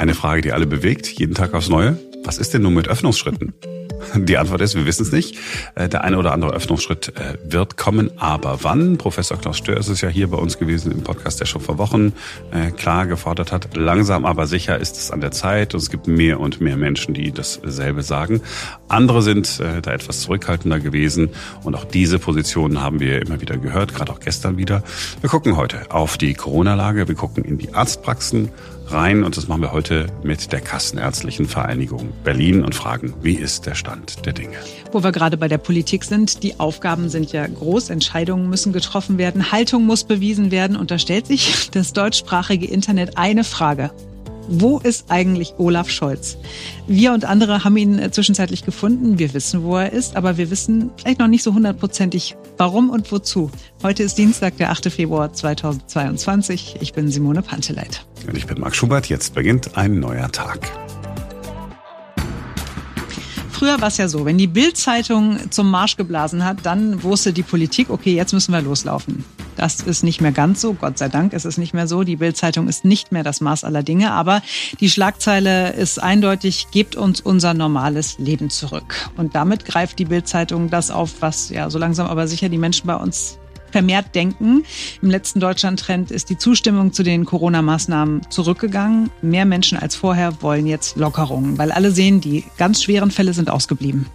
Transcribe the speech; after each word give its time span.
Eine 0.00 0.14
Frage, 0.14 0.40
die 0.40 0.52
alle 0.52 0.66
bewegt, 0.66 1.08
jeden 1.08 1.34
Tag 1.34 1.52
aufs 1.52 1.68
Neue. 1.68 1.98
Was 2.24 2.38
ist 2.38 2.54
denn 2.54 2.62
nun 2.62 2.72
mit 2.72 2.88
Öffnungsschritten? 2.88 3.52
Die 4.16 4.38
Antwort 4.38 4.62
ist, 4.62 4.74
wir 4.74 4.86
wissen 4.86 5.02
es 5.02 5.12
nicht. 5.12 5.36
Äh, 5.74 5.90
der 5.90 6.04
eine 6.04 6.16
oder 6.16 6.32
andere 6.32 6.52
Öffnungsschritt 6.52 7.12
äh, 7.16 7.36
wird 7.44 7.76
kommen, 7.76 8.10
aber 8.16 8.60
wann? 8.62 8.96
Professor 8.96 9.38
Klaus 9.38 9.58
Stör 9.58 9.76
ist 9.76 9.88
es 9.88 10.00
ja 10.00 10.08
hier 10.08 10.28
bei 10.28 10.38
uns 10.38 10.58
gewesen 10.58 10.90
im 10.90 11.02
Podcast, 11.02 11.38
der 11.40 11.44
schon 11.44 11.60
vor 11.60 11.76
Wochen 11.76 12.14
äh, 12.50 12.70
klar 12.70 13.06
gefordert 13.06 13.52
hat. 13.52 13.76
Langsam 13.76 14.24
aber 14.24 14.46
sicher 14.46 14.78
ist 14.78 14.96
es 14.96 15.10
an 15.10 15.20
der 15.20 15.32
Zeit 15.32 15.74
und 15.74 15.80
es 15.80 15.90
gibt 15.90 16.06
mehr 16.06 16.40
und 16.40 16.62
mehr 16.62 16.78
Menschen, 16.78 17.12
die 17.12 17.30
dasselbe 17.30 18.02
sagen. 18.02 18.40
Andere 18.88 19.20
sind 19.20 19.60
da 19.60 19.92
etwas 19.92 20.22
zurückhaltender 20.22 20.80
gewesen 20.80 21.28
und 21.62 21.74
auch 21.74 21.84
diese 21.84 22.18
Positionen 22.18 22.80
haben 22.80 23.00
wir 23.00 23.20
immer 23.20 23.40
wieder 23.40 23.58
gehört, 23.58 23.94
gerade 23.94 24.10
auch 24.10 24.20
gestern 24.20 24.56
wieder. 24.56 24.82
Wir 25.20 25.28
gucken 25.28 25.58
heute 25.58 25.90
auf 25.90 26.16
die 26.16 26.32
Corona-Lage, 26.34 27.06
wir 27.06 27.14
gucken 27.14 27.44
in 27.44 27.58
die 27.58 27.74
Arztpraxen 27.74 28.48
rein 28.92 29.24
und 29.24 29.36
das 29.36 29.48
machen 29.48 29.62
wir 29.62 29.72
heute 29.72 30.06
mit 30.22 30.52
der 30.52 30.60
Kassenärztlichen 30.60 31.46
Vereinigung 31.46 32.12
Berlin 32.24 32.64
und 32.64 32.74
fragen, 32.74 33.14
wie 33.22 33.34
ist 33.34 33.66
der 33.66 33.74
Stand 33.74 34.26
der 34.26 34.32
Dinge? 34.32 34.56
Wo 34.92 35.02
wir 35.02 35.12
gerade 35.12 35.36
bei 35.36 35.48
der 35.48 35.58
Politik 35.58 36.04
sind, 36.04 36.42
die 36.42 36.58
Aufgaben 36.58 37.08
sind 37.08 37.32
ja 37.32 37.46
groß, 37.46 37.90
Entscheidungen 37.90 38.48
müssen 38.48 38.72
getroffen 38.72 39.18
werden, 39.18 39.52
Haltung 39.52 39.86
muss 39.86 40.04
bewiesen 40.04 40.50
werden 40.50 40.76
und 40.76 40.90
da 40.90 40.98
stellt 40.98 41.26
sich 41.26 41.70
das 41.72 41.92
deutschsprachige 41.92 42.66
Internet 42.66 43.16
eine 43.16 43.44
Frage. 43.44 43.90
Wo 44.52 44.78
ist 44.78 45.06
eigentlich 45.10 45.54
Olaf 45.58 45.88
Scholz? 45.88 46.36
Wir 46.88 47.12
und 47.12 47.24
andere 47.24 47.62
haben 47.62 47.76
ihn 47.76 48.00
äh, 48.00 48.10
zwischenzeitlich 48.10 48.64
gefunden. 48.64 49.18
Wir 49.20 49.32
wissen, 49.32 49.62
wo 49.62 49.76
er 49.76 49.92
ist, 49.92 50.16
aber 50.16 50.38
wir 50.38 50.50
wissen 50.50 50.90
vielleicht 50.96 51.20
noch 51.20 51.28
nicht 51.28 51.44
so 51.44 51.54
hundertprozentig, 51.54 52.36
warum 52.56 52.90
und 52.90 53.12
wozu. 53.12 53.52
Heute 53.84 54.02
ist 54.02 54.18
Dienstag, 54.18 54.56
der 54.56 54.70
8. 54.70 54.90
Februar 54.90 55.32
2022. 55.32 56.78
Ich 56.80 56.92
bin 56.92 57.08
Simone 57.08 57.42
Panteleit. 57.42 58.04
Und 58.26 58.36
ich 58.36 58.46
bin 58.46 58.60
Marc 58.60 58.74
Schubert. 58.74 59.08
Jetzt 59.08 59.34
beginnt 59.34 59.76
ein 59.76 60.00
neuer 60.00 60.30
Tag. 60.30 60.70
Früher 63.50 63.78
war 63.80 63.88
es 63.88 63.98
ja 63.98 64.08
so, 64.08 64.24
wenn 64.24 64.38
die 64.38 64.46
Bild-Zeitung 64.46 65.50
zum 65.50 65.70
Marsch 65.70 65.98
geblasen 65.98 66.46
hat, 66.46 66.64
dann 66.64 67.02
wusste 67.02 67.34
die 67.34 67.42
Politik, 67.42 67.90
okay, 67.90 68.14
jetzt 68.14 68.32
müssen 68.32 68.52
wir 68.52 68.62
loslaufen. 68.62 69.24
Das 69.56 69.80
ist 69.80 70.02
nicht 70.02 70.22
mehr 70.22 70.32
ganz 70.32 70.62
so. 70.62 70.72
Gott 70.72 70.96
sei 70.96 71.10
Dank 71.10 71.34
ist 71.34 71.44
es 71.44 71.58
nicht 71.58 71.74
mehr 71.74 71.86
so. 71.86 72.02
Die 72.02 72.16
Bildzeitung 72.16 72.68
ist 72.68 72.86
nicht 72.86 73.12
mehr 73.12 73.22
das 73.22 73.42
Maß 73.42 73.64
aller 73.64 73.82
Dinge. 73.82 74.12
Aber 74.12 74.40
die 74.80 74.88
Schlagzeile 74.88 75.74
ist 75.74 76.02
eindeutig, 76.02 76.68
gebt 76.70 76.96
uns 76.96 77.20
unser 77.20 77.52
normales 77.52 78.18
Leben 78.18 78.48
zurück. 78.48 79.10
Und 79.18 79.34
damit 79.34 79.66
greift 79.66 79.98
die 79.98 80.06
Bildzeitung 80.06 80.70
das 80.70 80.90
auf, 80.90 81.16
was 81.20 81.50
ja 81.50 81.68
so 81.68 81.78
langsam 81.78 82.06
aber 82.06 82.26
sicher 82.26 82.48
die 82.48 82.56
Menschen 82.56 82.86
bei 82.86 82.94
uns 82.94 83.39
vermehrt 83.70 84.14
denken. 84.14 84.64
Im 85.02 85.10
letzten 85.10 85.40
Deutschland-Trend 85.40 86.10
ist 86.10 86.30
die 86.30 86.38
Zustimmung 86.38 86.92
zu 86.92 87.02
den 87.02 87.24
Corona-Maßnahmen 87.24 88.30
zurückgegangen. 88.30 89.10
Mehr 89.22 89.44
Menschen 89.44 89.78
als 89.78 89.96
vorher 89.96 90.42
wollen 90.42 90.66
jetzt 90.66 90.96
Lockerungen, 90.96 91.58
weil 91.58 91.72
alle 91.72 91.90
sehen, 91.90 92.20
die 92.20 92.44
ganz 92.58 92.82
schweren 92.82 93.10
Fälle 93.10 93.32
sind 93.32 93.50
ausgeblieben. 93.50 94.06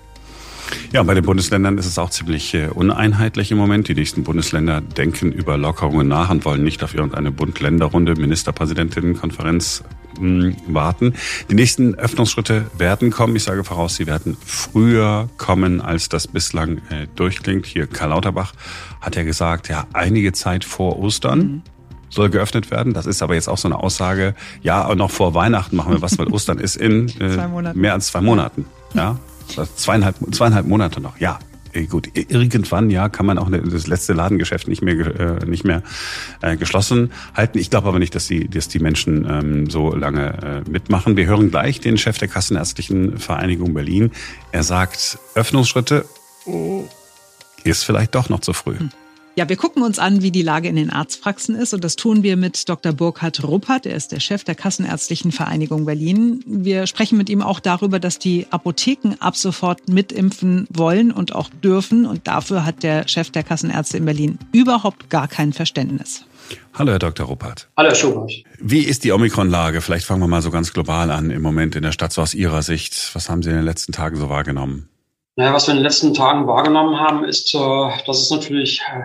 Ja, 0.92 1.03
bei 1.03 1.14
den 1.14 1.23
Bundesländern 1.23 1.78
ist 1.78 1.86
es 1.86 2.00
auch 2.00 2.09
ziemlich 2.09 2.53
äh, 2.53 2.67
uneinheitlich 2.67 3.52
im 3.52 3.58
Moment. 3.58 3.88
Die 3.88 3.94
nächsten 3.94 4.23
Bundesländer 4.23 4.81
denken 4.81 5.31
über 5.31 5.58
Lockerungen 5.58 6.08
nach 6.08 6.30
und 6.30 6.45
wollen 6.45 6.64
nicht 6.64 6.83
auf 6.83 6.95
irgendeine 6.95 7.31
Bund-Länder-Runde, 7.31 8.16
Ministerpräsidentinnenkonferenz 8.16 9.83
warten. 10.19 11.13
Die 11.49 11.55
nächsten 11.55 11.95
Öffnungsschritte 11.95 12.66
werden 12.77 13.11
kommen. 13.11 13.35
Ich 13.35 13.44
sage 13.44 13.63
voraus, 13.63 13.95
sie 13.95 14.08
werden 14.08 14.38
früher 14.45 15.30
kommen, 15.38 15.81
als 15.81 16.09
das 16.09 16.27
bislang 16.27 16.77
äh, 16.89 17.08
durchklingt. 17.16 17.66
Hier 17.66 17.88
Karl 17.88 18.09
Lauterbach 18.09 18.53
hat 19.02 19.16
ja 19.16 19.23
gesagt, 19.23 19.69
ja, 19.69 19.88
einige 19.93 20.33
Zeit 20.33 20.66
vor 20.66 20.99
Ostern. 20.99 21.39
Mhm 21.39 21.61
soll 22.08 22.30
geöffnet 22.30 22.71
werden. 22.71 22.93
Das 22.93 23.08
ist 23.08 23.21
aber 23.21 23.33
jetzt 23.33 23.49
auch 23.49 23.58
so 23.58 23.67
eine 23.67 23.77
Aussage, 23.77 24.36
ja, 24.61 24.93
noch 24.95 25.11
vor 25.11 25.33
Weihnachten 25.33 25.75
machen 25.75 25.91
wir 25.91 26.02
was, 26.02 26.17
weil 26.17 26.27
Ostern 26.27 26.59
ist 26.59 26.77
in 26.77 27.09
äh, 27.19 27.73
mehr 27.73 27.91
als 27.91 28.08
zwei 28.08 28.21
Monaten. 28.21 28.66
Ja, 28.93 29.19
Zweieinhalb, 29.75 30.15
zweieinhalb 30.33 30.65
Monate 30.65 31.02
noch, 31.02 31.17
ja. 31.17 31.39
Eh, 31.75 31.87
gut, 31.87 32.09
irgendwann 32.13 32.89
ja 32.89 33.09
kann 33.09 33.25
man 33.25 33.37
auch 33.37 33.49
das 33.49 33.86
letzte 33.86 34.13
Ladengeschäft 34.13 34.67
nicht 34.67 34.81
mehr 34.81 35.41
äh, 35.41 35.45
nicht 35.45 35.65
mehr 35.65 35.83
äh, 36.41 36.55
geschlossen 36.55 37.11
halten. 37.36 37.58
Ich 37.59 37.69
glaube 37.69 37.89
aber 37.89 37.99
nicht, 37.99 38.15
dass 38.15 38.27
die 38.27 38.47
dass 38.47 38.69
die 38.69 38.80
Menschen 38.80 39.27
ähm, 39.30 39.69
so 39.69 39.93
lange 39.93 40.63
äh, 40.65 40.69
mitmachen. 40.69 41.17
Wir 41.17 41.25
hören 41.25 41.52
gleich 41.52 41.81
den 41.81 41.97
Chef 41.97 42.17
der 42.17 42.30
Kassenärztlichen 42.30 43.17
Vereinigung 43.17 43.73
Berlin. 43.73 44.11
Er 44.53 44.63
sagt 44.63 45.19
Öffnungsschritte 45.36 46.05
ist 47.65 47.83
vielleicht 47.83 48.15
doch 48.15 48.30
noch 48.30 48.39
zu 48.39 48.53
früh. 48.53 48.80
Hm. 48.80 48.92
Ja, 49.38 49.50
wir 49.50 49.58
gucken 49.58 49.84
uns 49.84 50.00
an, 50.00 50.22
wie 50.22 50.32
die 50.32 50.44
Lage 50.44 50.70
in 50.70 50.78
den 50.78 50.90
Arztpraxen 50.90 51.56
ist 51.56 51.73
und 51.73 51.84
das 51.84 51.98
tun 51.98 52.23
wir 52.23 52.38
mit 52.38 52.70
Dr. 52.70 52.94
Burkhard 52.94 53.44
Ruppert. 53.44 53.86
Er 53.86 53.94
ist 53.94 54.14
der 54.14 54.22
Chef 54.22 54.46
der 54.46 54.56
Kassenärztlichen 54.56 55.34
Vereinigung 55.34 55.84
Berlin. 55.84 56.42
Wir 56.48 56.88
sprechen 56.88 57.18
mit 57.18 57.30
ihm 57.30 57.42
auch 57.42 57.60
darüber, 57.60 58.00
dass 58.00 58.18
die 58.18 58.48
Apotheken 58.52 59.16
ab 59.20 59.36
sofort 59.36 59.90
mitimpfen 59.90 60.68
wollen 60.70 61.12
und 61.12 61.36
auch 61.36 61.50
dürfen 61.50 62.06
und 62.06 62.30
dafür 62.30 62.66
hat 62.66 62.82
der 62.82 63.10
Chef 63.10 63.30
der 63.30 63.44
Kassenärzte 63.44 63.98
in 63.98 64.06
Berlin 64.06 64.40
überhaupt 64.54 65.10
gar 65.10 65.28
kein 65.28 65.52
Verständnis. 65.52 66.23
Hallo, 66.73 66.94
Herr 66.94 67.00
Dr. 67.00 67.26
Ruppert. 67.26 67.67
Hallo, 67.76 67.90
Herr 67.90 67.96
Schubert. 67.96 68.32
Wie 68.60 68.84
ist 68.84 69.04
die 69.04 69.12
Omikron-Lage? 69.12 69.82
Vielleicht 69.82 70.06
fangen 70.06 70.22
wir 70.22 70.30
mal 70.30 70.44
so 70.44 70.50
ganz 70.52 70.72
global 70.72 71.12
an 71.12 71.30
im 71.30 71.42
Moment 71.42 71.76
in 71.76 71.84
der 71.84 71.92
Stadt, 71.92 72.14
so 72.14 72.22
aus 72.22 72.34
Ihrer 72.34 72.62
Sicht. 72.62 73.12
Was 73.14 73.30
haben 73.30 73.44
Sie 73.44 73.50
in 73.50 73.58
den 73.58 73.66
letzten 73.66 73.92
Tagen 73.92 74.16
so 74.16 74.30
wahrgenommen? 74.30 74.88
Naja, 75.36 75.52
was 75.52 75.67
wir 75.67 75.73
in 75.73 75.80
den 75.80 75.84
letzten 75.84 76.14
Tagen 76.14 76.48
wahrgenommen 76.48 76.98
haben, 76.98 77.26
ist, 77.26 77.54
äh, 77.54 77.58
dass 78.08 78.22
es 78.22 78.30
natürlich 78.30 78.82
äh, 78.90 79.02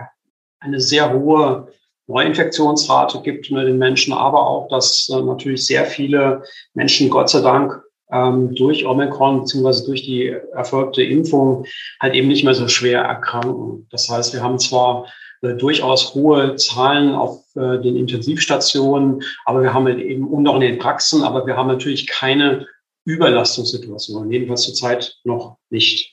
eine 0.61 0.79
sehr 0.79 1.11
hohe 1.11 1.67
Neuinfektionsrate 2.07 3.21
gibt 3.21 3.49
unter 3.49 3.65
den 3.65 3.77
Menschen, 3.77 4.13
aber 4.13 4.47
auch, 4.47 4.67
dass 4.69 5.09
äh, 5.09 5.21
natürlich 5.21 5.65
sehr 5.65 5.85
viele 5.85 6.43
Menschen, 6.73 7.09
Gott 7.09 7.29
sei 7.29 7.41
Dank, 7.41 7.81
ähm, 8.11 8.53
durch 8.55 8.85
Omikron 8.85 9.41
beziehungsweise 9.41 9.85
durch 9.85 10.03
die 10.03 10.35
erfolgte 10.53 11.03
Impfung 11.03 11.65
halt 11.99 12.13
eben 12.13 12.27
nicht 12.27 12.43
mehr 12.43 12.53
so 12.53 12.67
schwer 12.67 13.01
erkranken. 13.01 13.87
Das 13.89 14.09
heißt, 14.09 14.33
wir 14.33 14.43
haben 14.43 14.59
zwar 14.59 15.07
äh, 15.41 15.53
durchaus 15.55 16.13
hohe 16.13 16.55
Zahlen 16.57 17.15
auf 17.15 17.43
äh, 17.55 17.79
den 17.79 17.95
Intensivstationen, 17.95 19.23
aber 19.45 19.61
wir 19.61 19.73
haben 19.73 19.85
halt 19.85 19.99
eben 19.99 20.27
und 20.27 20.47
auch 20.47 20.55
in 20.55 20.61
den 20.61 20.79
Praxen, 20.79 21.23
aber 21.23 21.45
wir 21.45 21.55
haben 21.55 21.67
natürlich 21.67 22.07
keine 22.07 22.67
Überlastungssituation, 23.05 24.31
jedenfalls 24.31 24.63
zurzeit 24.63 25.17
noch 25.23 25.57
nicht. 25.69 26.10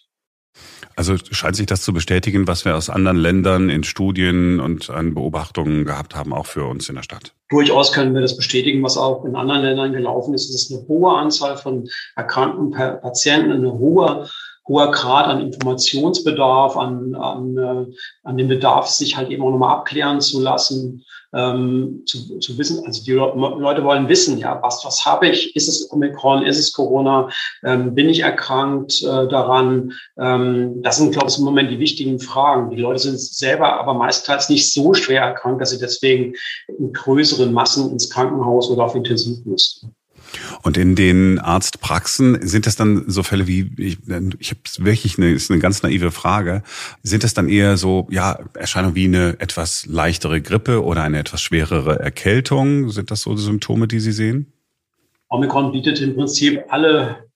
Also 0.98 1.14
scheint 1.30 1.54
sich 1.54 1.66
das 1.66 1.82
zu 1.82 1.92
bestätigen, 1.92 2.48
was 2.48 2.64
wir 2.64 2.74
aus 2.76 2.90
anderen 2.90 3.18
Ländern 3.18 3.70
in 3.70 3.84
Studien 3.84 4.58
und 4.58 4.90
an 4.90 5.14
Beobachtungen 5.14 5.84
gehabt 5.84 6.16
haben, 6.16 6.32
auch 6.32 6.46
für 6.46 6.64
uns 6.64 6.88
in 6.88 6.96
der 6.96 7.04
Stadt? 7.04 7.32
Durchaus 7.50 7.92
können 7.92 8.14
wir 8.14 8.20
das 8.20 8.36
bestätigen, 8.36 8.82
was 8.82 8.98
auch 8.98 9.24
in 9.24 9.36
anderen 9.36 9.62
Ländern 9.62 9.92
gelaufen 9.92 10.34
ist. 10.34 10.50
Es 10.50 10.64
ist 10.64 10.72
eine 10.72 10.88
hohe 10.88 11.12
Anzahl 11.12 11.56
von 11.56 11.88
erkrankten 12.16 12.72
Patienten, 12.72 13.52
eine 13.52 13.74
hohe 13.74 14.28
hoher 14.68 14.90
Grad 14.92 15.26
an 15.26 15.40
Informationsbedarf, 15.40 16.76
an, 16.76 17.14
an, 17.14 17.56
äh, 17.56 17.86
an 18.22 18.36
dem 18.36 18.48
Bedarf, 18.48 18.86
sich 18.86 19.16
halt 19.16 19.30
eben 19.30 19.42
auch 19.42 19.50
nochmal 19.50 19.76
abklären 19.76 20.20
zu 20.20 20.40
lassen 20.40 21.04
ähm, 21.34 22.02
zu, 22.06 22.38
zu 22.38 22.56
wissen, 22.56 22.84
also 22.86 23.04
die 23.04 23.12
Leute 23.12 23.84
wollen 23.84 24.08
wissen, 24.08 24.38
ja, 24.38 24.58
was, 24.62 24.84
was 24.84 25.04
habe 25.04 25.28
ich? 25.28 25.54
Ist 25.56 25.68
es 25.68 25.92
Omikron? 25.92 26.42
Ist 26.42 26.58
es 26.58 26.72
Corona? 26.72 27.28
Ähm, 27.64 27.94
bin 27.94 28.08
ich 28.08 28.20
erkrankt 28.20 29.02
äh, 29.02 29.28
daran? 29.28 29.92
Ähm, 30.18 30.82
das 30.82 30.96
sind, 30.96 31.12
glaube 31.12 31.28
ich, 31.28 31.38
im 31.38 31.44
Moment 31.44 31.70
die 31.70 31.78
wichtigen 31.78 32.18
Fragen. 32.18 32.70
Die 32.70 32.80
Leute 32.80 33.00
sind 33.00 33.20
selber 33.20 33.78
aber 33.78 33.94
meistens 33.94 34.48
nicht 34.48 34.72
so 34.72 34.94
schwer 34.94 35.22
erkrankt, 35.22 35.60
dass 35.60 35.70
sie 35.70 35.78
deswegen 35.78 36.34
in 36.78 36.92
größeren 36.92 37.52
Massen 37.52 37.90
ins 37.92 38.08
Krankenhaus 38.08 38.70
oder 38.70 38.84
auf 38.84 38.94
Intensiv 38.94 39.44
müssten. 39.44 39.94
Und 40.62 40.76
in 40.76 40.94
den 40.94 41.38
Arztpraxen 41.38 42.46
sind 42.46 42.66
das 42.66 42.76
dann 42.76 43.04
so 43.08 43.22
Fälle 43.22 43.46
wie, 43.46 43.70
ich, 43.76 43.98
ich 44.38 44.50
habe 44.50 44.60
wirklich 44.78 45.18
eine, 45.18 45.30
ist 45.30 45.50
eine 45.50 45.60
ganz 45.60 45.82
naive 45.82 46.10
Frage, 46.10 46.62
sind 47.02 47.24
das 47.24 47.34
dann 47.34 47.48
eher 47.48 47.76
so, 47.76 48.06
ja, 48.10 48.38
Erscheinungen 48.54 48.94
wie 48.94 49.06
eine 49.06 49.36
etwas 49.40 49.86
leichtere 49.86 50.40
Grippe 50.40 50.84
oder 50.84 51.02
eine 51.02 51.18
etwas 51.18 51.40
schwerere 51.40 51.98
Erkältung? 51.98 52.90
Sind 52.90 53.10
das 53.10 53.22
so 53.22 53.36
Symptome, 53.36 53.88
die 53.88 54.00
Sie 54.00 54.12
sehen? 54.12 54.52
Omikron 55.28 55.72
bietet 55.72 56.00
im 56.00 56.14
Prinzip 56.14 56.62
alle 56.68 57.28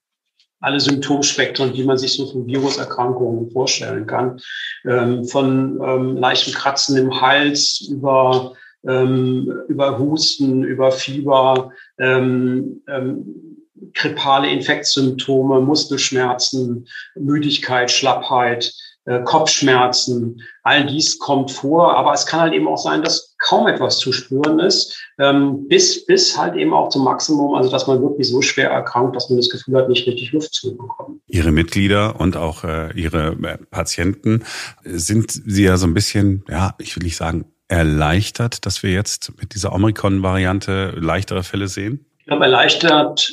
alle 0.63 0.79
Symptomspektren, 0.79 1.73
die 1.73 1.83
man 1.83 1.97
sich 1.97 2.13
so 2.13 2.25
von 2.25 2.47
Viruserkrankungen 2.47 3.51
vorstellen 3.51 4.07
kann. 4.07 4.39
Ähm, 4.85 5.25
von 5.25 5.77
ähm, 5.83 6.15
leichten 6.15 6.53
Kratzen 6.53 6.95
im 6.95 7.19
Hals 7.19 7.85
über 7.91 8.53
ähm, 8.87 9.51
über 9.67 9.97
Husten, 9.97 10.63
über 10.63 10.91
Fieber, 10.91 11.71
ähm, 11.99 12.81
ähm, 12.87 13.59
grippale 13.93 14.49
Infektsymptome, 14.49 15.61
Muskelschmerzen, 15.61 16.87
Müdigkeit, 17.15 17.91
Schlappheit, 17.91 18.73
äh, 19.05 19.21
Kopfschmerzen. 19.23 20.41
All 20.63 20.85
dies 20.85 21.19
kommt 21.19 21.51
vor, 21.51 21.95
aber 21.97 22.13
es 22.13 22.25
kann 22.25 22.39
halt 22.39 22.53
eben 22.53 22.67
auch 22.67 22.77
sein, 22.77 23.01
dass 23.01 23.35
kaum 23.39 23.67
etwas 23.67 23.97
zu 23.97 24.13
spüren 24.13 24.59
ist, 24.59 24.97
ähm, 25.19 25.67
bis, 25.67 26.05
bis 26.05 26.37
halt 26.37 26.55
eben 26.55 26.73
auch 26.73 26.89
zum 26.89 27.03
Maximum, 27.03 27.53
also 27.55 27.69
dass 27.69 27.87
man 27.87 28.01
wirklich 28.01 28.29
so 28.29 28.41
schwer 28.41 28.69
erkrankt, 28.69 29.15
dass 29.15 29.29
man 29.29 29.37
das 29.37 29.49
Gefühl 29.49 29.75
hat, 29.75 29.89
nicht 29.89 30.07
richtig 30.07 30.31
Luft 30.31 30.53
zu 30.53 30.77
bekommen. 30.77 31.21
Ihre 31.27 31.51
Mitglieder 31.51 32.19
und 32.19 32.37
auch 32.37 32.63
äh, 32.63 32.93
Ihre 32.93 33.35
äh, 33.43 33.57
Patienten 33.69 34.43
sind 34.83 35.31
Sie 35.31 35.63
ja 35.63 35.75
so 35.75 35.85
ein 35.85 35.93
bisschen, 35.93 36.45
ja, 36.49 36.73
ich 36.79 36.95
will 36.95 37.03
nicht 37.03 37.17
sagen 37.17 37.45
erleichtert, 37.73 38.67
dass 38.67 38.83
wir 38.83 38.91
jetzt 38.91 39.33
mit 39.39 39.55
dieser 39.55 39.73
Omikron-Variante 39.73 40.95
leichtere 40.99 41.43
Fälle 41.43 41.67
sehen? 41.67 42.05
Ich 42.19 42.25
glaube, 42.25 42.45
erleichtert 42.45 43.31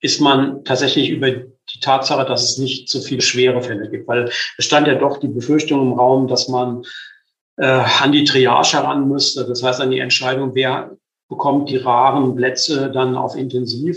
ist 0.00 0.20
man 0.20 0.64
tatsächlich 0.64 1.10
über 1.10 1.30
die 1.30 1.80
Tatsache, 1.80 2.24
dass 2.24 2.44
es 2.44 2.58
nicht 2.58 2.88
so 2.88 3.00
viele 3.00 3.22
schwere 3.22 3.60
Fälle 3.60 3.90
gibt, 3.90 4.06
weil 4.06 4.30
es 4.56 4.64
stand 4.64 4.86
ja 4.86 4.94
doch 4.94 5.18
die 5.18 5.28
Befürchtung 5.28 5.82
im 5.82 5.98
Raum, 5.98 6.28
dass 6.28 6.48
man 6.48 6.84
äh, 7.56 7.66
an 7.66 8.12
die 8.12 8.24
Triage 8.24 8.74
heran 8.74 9.08
müsste, 9.08 9.46
das 9.46 9.62
heißt 9.62 9.80
an 9.80 9.90
die 9.90 9.98
Entscheidung, 9.98 10.54
wer 10.54 10.96
bekommt 11.28 11.68
die 11.68 11.76
raren 11.76 12.36
Plätze 12.36 12.90
dann 12.90 13.16
auf 13.16 13.34
Intensiv 13.34 13.96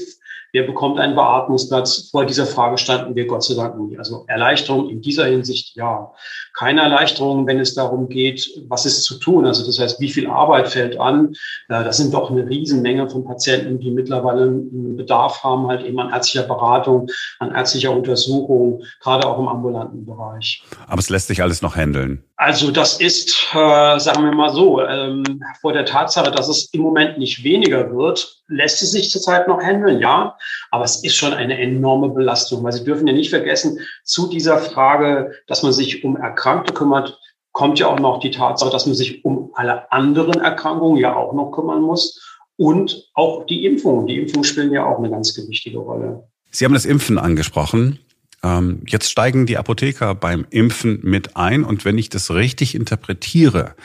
wer 0.56 0.64
bekommt 0.64 1.00
einen 1.00 1.16
Beatmungsplatz? 1.16 2.10
Vor 2.12 2.26
dieser 2.26 2.46
Frage 2.46 2.78
standen 2.78 3.14
wir 3.14 3.28
Gott 3.28 3.44
sei 3.44 3.56
Dank 3.56 3.78
nie. 3.78 3.98
Also 3.98 4.24
Erleichterung 4.28 4.90
in 4.90 5.02
dieser 5.02 5.26
Hinsicht 5.26 5.76
ja. 5.76 6.14
Keine 6.58 6.82
Erleichterung, 6.82 7.48
wenn 7.48 7.60
es 7.60 7.76
darum 7.76 8.08
geht, 8.08 8.50
was 8.68 8.86
ist 8.86 9.04
zu 9.04 9.20
tun. 9.20 9.46
Also 9.46 9.66
das 9.66 9.80
heißt, 9.80 10.00
wie 10.00 10.10
viel 10.10 10.28
Arbeit 10.28 10.70
fällt 10.70 11.00
an? 11.00 11.34
Das 11.68 11.98
sind 11.98 12.14
doch 12.14 12.32
eine 12.32 12.48
Riesenmenge 12.48 13.10
von 13.10 13.26
Patienten, 13.26 13.80
die 13.80 13.92
mittlerweile 13.92 14.44
einen 14.44 14.96
Bedarf 14.96 15.44
haben, 15.44 15.68
halt 15.68 15.86
eben 15.86 16.00
an 16.00 16.12
ärztlicher 16.12 16.48
Beratung, 16.48 17.08
an 17.40 17.54
ärztlicher 17.54 17.92
Untersuchung, 17.92 18.84
gerade 19.02 19.28
auch 19.28 19.38
im 19.38 19.48
ambulanten 19.48 20.06
Bereich. 20.06 20.64
Aber 20.88 21.00
es 21.00 21.10
lässt 21.10 21.28
sich 21.28 21.42
alles 21.42 21.62
noch 21.62 21.76
handeln. 21.76 22.24
Also 22.38 22.72
das 22.72 23.00
ist, 23.00 23.34
äh, 23.54 24.00
sagen 24.00 24.24
wir 24.24 24.34
mal 24.34 24.50
so, 24.50 24.82
ähm, 24.82 25.24
vor 25.62 25.72
der 25.72 25.86
Tatsache, 25.86 26.32
dass 26.32 26.50
es 26.50 26.70
im 26.74 26.82
Moment 26.82 27.18
nicht 27.18 27.44
weniger 27.44 27.96
wird, 27.96 28.42
lässt 28.48 28.82
es 28.82 28.92
sich 28.92 29.10
zurzeit 29.10 29.48
noch 29.48 29.62
handeln, 29.62 30.00
ja. 30.00 30.38
Aber 30.76 30.84
es 30.84 31.02
ist 31.06 31.16
schon 31.16 31.32
eine 31.32 31.58
enorme 31.58 32.10
Belastung, 32.10 32.62
weil 32.62 32.74
Sie 32.74 32.84
dürfen 32.84 33.08
ja 33.08 33.14
nicht 33.14 33.30
vergessen, 33.30 33.80
zu 34.04 34.28
dieser 34.28 34.58
Frage, 34.58 35.32
dass 35.48 35.64
man 35.64 35.72
sich 35.72 36.04
um 36.04 36.18
Erkrankte 36.18 36.74
kümmert, 36.74 37.18
kommt 37.54 37.80
ja 37.80 37.88
auch 37.88 37.98
noch 37.98 38.20
die 38.20 38.30
Tatsache, 38.30 38.72
dass 38.72 38.86
man 38.86 38.94
sich 38.94 39.24
um 39.24 39.52
alle 39.54 39.90
anderen 39.94 40.42
Erkrankungen 40.42 40.98
ja 40.98 41.16
auch 41.16 41.32
noch 41.32 41.52
kümmern 41.52 41.82
muss. 41.82 42.22
Und 42.58 43.10
auch 43.14 43.46
die 43.46 43.66
Impfungen. 43.66 44.06
Die 44.06 44.18
Impfungen 44.18 44.44
spielen 44.44 44.74
ja 44.74 44.86
auch 44.86 44.98
eine 44.98 45.10
ganz 45.10 45.38
wichtige 45.48 45.78
Rolle. 45.78 46.28
Sie 46.52 46.66
haben 46.66 46.74
das 46.74 46.84
Impfen 46.84 47.18
angesprochen. 47.18 48.00
Ähm, 48.44 48.82
jetzt 48.86 49.10
steigen 49.10 49.46
die 49.46 49.58
Apotheker 49.58 50.14
beim 50.14 50.46
Impfen 50.50 51.00
mit 51.04 51.38
ein 51.38 51.64
und 51.64 51.86
wenn 51.86 51.98
ich 51.98 52.10
das 52.10 52.32
richtig 52.32 52.76
interpretiere, 52.76 53.76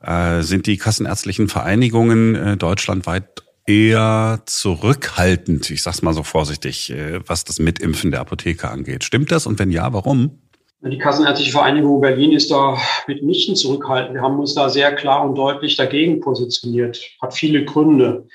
äh, 0.00 0.40
sind 0.40 0.66
die 0.66 0.78
kassenärztlichen 0.78 1.48
Vereinigungen 1.48 2.34
äh, 2.36 2.56
deutschlandweit 2.56 3.42
eher 3.68 4.40
zurückhaltend, 4.46 5.70
ich 5.70 5.82
sag's 5.82 6.02
mal 6.02 6.14
so 6.14 6.22
vorsichtig, 6.22 6.90
äh, 6.90 7.20
was 7.26 7.44
das 7.44 7.58
Mitimpfen 7.58 8.10
der 8.10 8.20
Apotheker 8.20 8.70
angeht. 8.70 9.04
Stimmt 9.04 9.30
das? 9.30 9.46
Und 9.46 9.58
wenn 9.58 9.70
ja, 9.70 9.92
warum? 9.92 10.38
Die 10.80 10.98
Kassenärztliche 10.98 11.52
Vereinigung 11.52 12.00
Berlin 12.00 12.32
ist 12.32 12.50
da 12.50 12.78
mitnichten 13.06 13.56
zurückhaltend. 13.56 14.14
Wir 14.14 14.22
haben 14.22 14.38
uns 14.38 14.54
da 14.54 14.68
sehr 14.68 14.94
klar 14.94 15.28
und 15.28 15.34
deutlich 15.34 15.76
dagegen 15.76 16.20
positioniert. 16.20 17.00
Hat 17.20 17.34
viele 17.34 17.64
Gründe. 17.64 18.26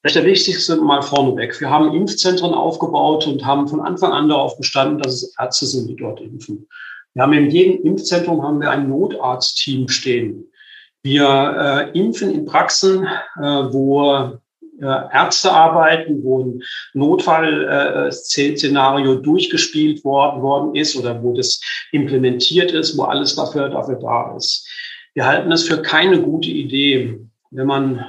Vielleicht 0.00 0.16
der 0.16 0.24
wichtigste 0.24 0.76
mal 0.76 1.02
vorneweg. 1.02 1.60
Wir 1.60 1.70
haben 1.70 1.92
Impfzentren 1.92 2.54
aufgebaut 2.54 3.26
und 3.26 3.44
haben 3.44 3.68
von 3.68 3.80
Anfang 3.80 4.12
an 4.12 4.28
darauf 4.28 4.56
bestanden, 4.56 4.98
dass 4.98 5.14
es 5.14 5.34
Ärzte 5.38 5.66
sind, 5.66 5.88
die 5.88 5.96
dort 5.96 6.20
impfen. 6.20 6.66
Wir 7.14 7.24
haben 7.24 7.32
in 7.32 7.50
jedem 7.50 7.84
Impfzentrum 7.84 8.42
haben 8.42 8.60
wir 8.60 8.70
ein 8.70 8.88
Notarztteam 8.88 9.88
stehen. 9.88 10.46
Wir 11.02 11.90
äh, 11.94 11.98
impfen 11.98 12.30
in 12.30 12.46
Praxen, 12.46 13.06
äh, 13.36 13.42
wo 13.42 14.38
Ärzte 14.82 15.52
arbeiten, 15.52 16.22
wo 16.22 16.44
ein 16.44 16.62
Notfallszenario 16.92 19.14
durchgespielt 19.16 20.04
worden, 20.04 20.42
worden 20.42 20.74
ist 20.74 20.96
oder 20.96 21.22
wo 21.22 21.32
das 21.34 21.60
implementiert 21.92 22.72
ist, 22.72 22.98
wo 22.98 23.04
alles 23.04 23.36
dafür, 23.36 23.68
dafür 23.68 23.96
da 23.96 24.34
ist. 24.36 24.68
Wir 25.14 25.26
halten 25.26 25.52
es 25.52 25.68
für 25.68 25.82
keine 25.82 26.20
gute 26.20 26.50
Idee, 26.50 27.20
wenn 27.50 27.66
man 27.66 28.04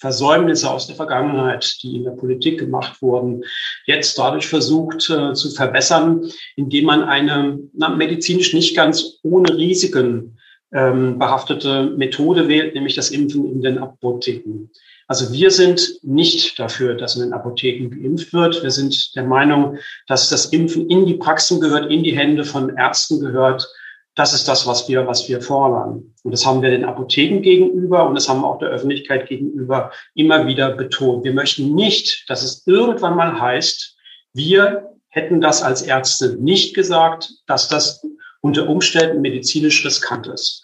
Versäumnisse 0.00 0.70
aus 0.70 0.86
der 0.86 0.96
Vergangenheit, 0.96 1.76
die 1.82 1.96
in 1.96 2.04
der 2.04 2.12
Politik 2.12 2.58
gemacht 2.58 3.02
wurden, 3.02 3.44
jetzt 3.84 4.18
dadurch 4.18 4.48
versucht 4.48 5.10
äh, 5.10 5.34
zu 5.34 5.50
verbessern, 5.50 6.30
indem 6.56 6.86
man 6.86 7.04
eine 7.04 7.58
na, 7.74 7.90
medizinisch 7.90 8.54
nicht 8.54 8.74
ganz 8.74 9.18
ohne 9.22 9.56
Risiken 9.56 10.38
ähm, 10.72 11.18
behaftete 11.18 11.94
Methode 11.96 12.48
wählt, 12.48 12.74
nämlich 12.74 12.94
das 12.94 13.10
Impfen 13.10 13.52
in 13.52 13.60
den 13.60 13.78
Apotheken. 13.78 14.70
Also 15.10 15.32
wir 15.32 15.50
sind 15.50 15.98
nicht 16.02 16.56
dafür, 16.56 16.94
dass 16.94 17.16
in 17.16 17.22
den 17.22 17.32
Apotheken 17.32 17.90
geimpft 17.90 18.32
wird. 18.32 18.62
Wir 18.62 18.70
sind 18.70 19.16
der 19.16 19.24
Meinung, 19.24 19.76
dass 20.06 20.28
das 20.28 20.46
Impfen 20.46 20.88
in 20.88 21.04
die 21.04 21.14
Praxen 21.14 21.60
gehört, 21.60 21.90
in 21.90 22.04
die 22.04 22.16
Hände 22.16 22.44
von 22.44 22.76
Ärzten 22.76 23.18
gehört. 23.18 23.68
Das 24.14 24.32
ist 24.32 24.46
das, 24.46 24.68
was 24.68 24.88
wir, 24.88 25.08
was 25.08 25.28
wir 25.28 25.42
fordern. 25.42 26.14
Und 26.22 26.30
das 26.30 26.46
haben 26.46 26.62
wir 26.62 26.70
den 26.70 26.84
Apotheken 26.84 27.42
gegenüber 27.42 28.06
und 28.06 28.14
das 28.14 28.28
haben 28.28 28.42
wir 28.42 28.46
auch 28.46 28.60
der 28.60 28.68
Öffentlichkeit 28.68 29.28
gegenüber 29.28 29.90
immer 30.14 30.46
wieder 30.46 30.76
betont. 30.76 31.24
Wir 31.24 31.34
möchten 31.34 31.74
nicht, 31.74 32.30
dass 32.30 32.44
es 32.44 32.64
irgendwann 32.68 33.16
mal 33.16 33.40
heißt, 33.40 33.96
wir 34.32 34.94
hätten 35.08 35.40
das 35.40 35.60
als 35.60 35.82
Ärzte 35.82 36.36
nicht 36.40 36.72
gesagt, 36.72 37.32
dass 37.48 37.66
das 37.66 38.06
unter 38.42 38.68
Umständen 38.68 39.22
medizinisch 39.22 39.84
riskant 39.84 40.28
ist. 40.28 40.62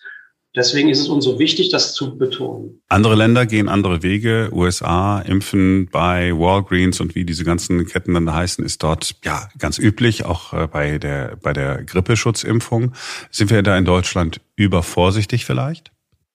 Deswegen 0.56 0.88
ist 0.88 1.00
es 1.00 1.08
uns 1.08 1.26
so 1.26 1.38
wichtig, 1.38 1.68
das 1.68 1.92
zu 1.92 2.16
betonen. 2.16 2.80
Andere 2.88 3.14
Länder 3.14 3.44
gehen 3.44 3.68
andere 3.68 4.02
Wege. 4.02 4.48
USA 4.52 5.20
impfen 5.20 5.90
bei 5.92 6.32
Walgreens 6.32 6.98
und 7.00 7.14
wie 7.14 7.26
diese 7.26 7.44
ganzen 7.44 7.86
Ketten 7.86 8.14
dann 8.14 8.32
heißen, 8.32 8.64
ist 8.64 8.82
dort 8.82 9.16
ja 9.22 9.50
ganz 9.58 9.78
üblich, 9.78 10.24
auch 10.24 10.54
äh, 10.54 10.66
bei 10.66 10.96
der, 10.96 11.36
bei 11.42 11.52
der 11.52 11.84
Grippeschutzimpfung. 11.84 12.94
Sind 13.30 13.50
wir 13.50 13.62
da 13.62 13.76
in 13.76 13.84
Deutschland 13.84 14.40
übervorsichtig 14.56 15.44
vielleicht? 15.44 15.92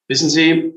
Wissen 0.08 0.30
Sie, 0.30 0.72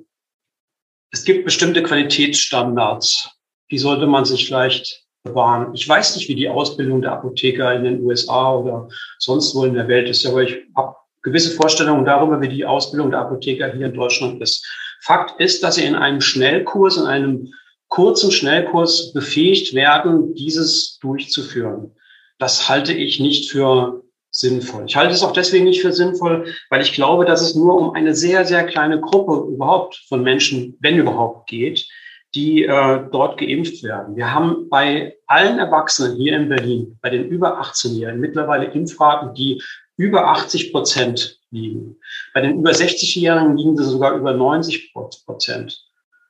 es 1.11 1.25
gibt 1.25 1.45
bestimmte 1.45 1.83
Qualitätsstandards, 1.83 3.29
die 3.71 3.79
sollte 3.79 4.07
man 4.07 4.25
sich 4.25 4.47
vielleicht 4.47 5.05
bewahren. 5.23 5.75
Ich 5.75 5.87
weiß 5.87 6.17
nicht, 6.17 6.29
wie 6.29 6.35
die 6.35 6.49
Ausbildung 6.49 7.03
der 7.03 7.13
Apotheker 7.13 7.75
in 7.75 7.85
den 7.85 8.01
USA 8.01 8.55
oder 8.55 8.89
sonst 9.19 9.55
wo 9.55 9.65
in 9.65 9.75
der 9.75 9.89
Welt 9.89 10.09
ist, 10.09 10.25
aber 10.25 10.43
ich 10.43 10.57
habe 10.75 10.97
gewisse 11.25 11.51
Vorstellungen 11.51 12.05
darüber, 12.05 12.41
wie 12.41 12.49
die 12.49 12.65
Ausbildung 12.65 13.11
der 13.11 13.21
Apotheker 13.21 13.73
hier 13.73 13.87
in 13.87 13.95
Deutschland 13.95 14.41
ist. 14.41 14.65
Fakt 15.01 15.41
ist, 15.41 15.65
dass 15.65 15.75
sie 15.75 15.85
in 15.85 15.97
einem 15.97 16.21
Schnellkurs, 16.21 16.97
in 16.97 17.07
einem 17.07 17.53
kurzen 17.89 18.31
Schnellkurs 18.31 19.13
befähigt 19.13 19.75
werden, 19.75 20.35
dieses 20.35 20.99
durchzuführen. 21.01 21.95
Das 22.39 22.69
halte 22.69 22.93
ich 22.93 23.21
nicht 23.21 23.51
für 23.51 24.03
sinnvoll. 24.31 24.85
Ich 24.87 24.97
halte 24.97 25.15
es 25.15 25.23
auch 25.23 25.33
deswegen 25.33 25.65
nicht 25.65 25.81
für 25.81 25.93
sinnvoll, 25.93 26.47
weil 26.69 26.83
ich 26.83 26.93
glaube, 26.93 27.25
dass 27.25 27.41
es 27.41 27.55
nur 27.55 27.77
um 27.77 27.91
eine 27.95 28.15
sehr, 28.15 28.45
sehr 28.45 28.65
kleine 28.67 29.01
Gruppe 29.01 29.53
überhaupt 29.53 30.03
von 30.09 30.23
Menschen, 30.23 30.77
wenn 30.81 30.99
überhaupt, 30.99 31.49
geht, 31.49 31.87
die 32.35 32.65
äh, 32.65 33.05
dort 33.13 33.39
geimpft 33.39 33.83
werden. 33.85 34.17
Wir 34.17 34.35
haben 34.35 34.69
bei 34.69 35.17
allen 35.29 35.61
Erwachsenen 35.61 36.17
hier 36.17 36.37
in 36.37 36.49
Berlin, 36.49 36.99
bei 37.01 37.11
den 37.11 37.29
über 37.29 37.61
18-Jährigen, 37.61 38.21
mittlerweile 38.21 38.67
Impfraten, 38.67 39.35
die 39.35 39.63
über 39.97 40.29
80 40.29 40.73
Prozent 40.73 41.39
liegen. 41.51 41.97
Bei 42.33 42.41
den 42.41 42.59
über 42.59 42.71
60-Jährigen 42.71 43.57
liegen 43.57 43.77
sie 43.77 43.85
sogar 43.85 44.15
über 44.17 44.33
90 44.33 44.93
Prozent. 44.93 45.85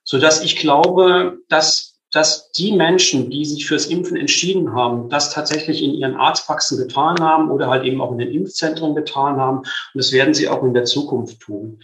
Sodass 0.05 0.43
ich 0.43 0.57
glaube, 0.57 1.39
dass, 1.49 1.99
dass 2.13 2.51
die 2.53 2.73
Menschen, 2.73 3.31
die 3.31 3.45
sich 3.45 3.67
fürs 3.67 3.87
Impfen 3.87 4.17
entschieden 4.17 4.75
haben, 4.75 5.09
das 5.09 5.33
tatsächlich 5.33 5.83
in 5.83 5.95
ihren 5.95 6.17
Arztpraxen 6.17 6.77
getan 6.77 7.19
haben 7.21 7.51
oder 7.51 7.69
halt 7.69 7.85
eben 7.85 8.03
auch 8.03 8.13
in 8.13 8.19
den 8.19 8.31
Impfzentren 8.31 8.95
getan 8.95 9.37
haben. 9.37 9.59
Und 9.59 9.69
das 9.95 10.13
werden 10.13 10.35
sie 10.35 10.49
auch 10.49 10.63
in 10.63 10.75
der 10.75 10.85
Zukunft 10.85 11.41
tun. 11.41 11.81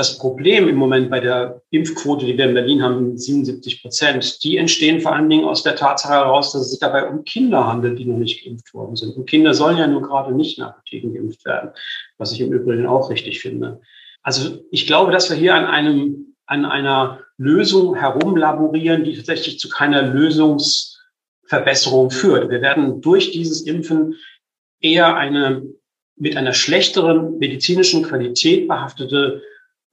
Das 0.00 0.16
Problem 0.16 0.66
im 0.66 0.76
Moment 0.76 1.10
bei 1.10 1.20
der 1.20 1.60
Impfquote, 1.68 2.24
die 2.24 2.38
wir 2.38 2.46
in 2.46 2.54
Berlin 2.54 2.82
haben, 2.82 3.18
77 3.18 3.82
Prozent, 3.82 4.42
die 4.42 4.56
entstehen 4.56 5.02
vor 5.02 5.14
allen 5.14 5.28
Dingen 5.28 5.44
aus 5.44 5.62
der 5.62 5.76
Tatsache 5.76 6.14
heraus, 6.14 6.52
dass 6.52 6.62
es 6.62 6.70
sich 6.70 6.80
dabei 6.80 7.06
um 7.06 7.22
Kinder 7.24 7.66
handelt, 7.66 7.98
die 7.98 8.06
noch 8.06 8.16
nicht 8.16 8.42
geimpft 8.42 8.72
worden 8.72 8.96
sind. 8.96 9.14
Und 9.14 9.28
Kinder 9.28 9.52
sollen 9.52 9.76
ja 9.76 9.86
nur 9.86 10.00
gerade 10.00 10.34
nicht 10.34 10.56
in 10.56 10.64
Apotheken 10.64 11.12
geimpft 11.12 11.44
werden, 11.44 11.72
was 12.16 12.32
ich 12.32 12.40
im 12.40 12.50
Übrigen 12.50 12.86
auch 12.86 13.10
richtig 13.10 13.40
finde. 13.40 13.82
Also 14.22 14.60
ich 14.70 14.86
glaube, 14.86 15.12
dass 15.12 15.28
wir 15.28 15.36
hier 15.36 15.54
an 15.54 15.66
einem, 15.66 16.34
an 16.46 16.64
einer 16.64 17.20
Lösung 17.36 17.94
herumlaborieren, 17.94 19.04
die 19.04 19.14
tatsächlich 19.14 19.58
zu 19.58 19.68
keiner 19.68 20.00
Lösungsverbesserung 20.00 22.10
führt. 22.10 22.48
Wir 22.48 22.62
werden 22.62 23.02
durch 23.02 23.32
dieses 23.32 23.66
Impfen 23.66 24.14
eher 24.80 25.14
eine 25.14 25.62
mit 26.16 26.38
einer 26.38 26.54
schlechteren 26.54 27.38
medizinischen 27.38 28.02
Qualität 28.02 28.66
behaftete 28.66 29.42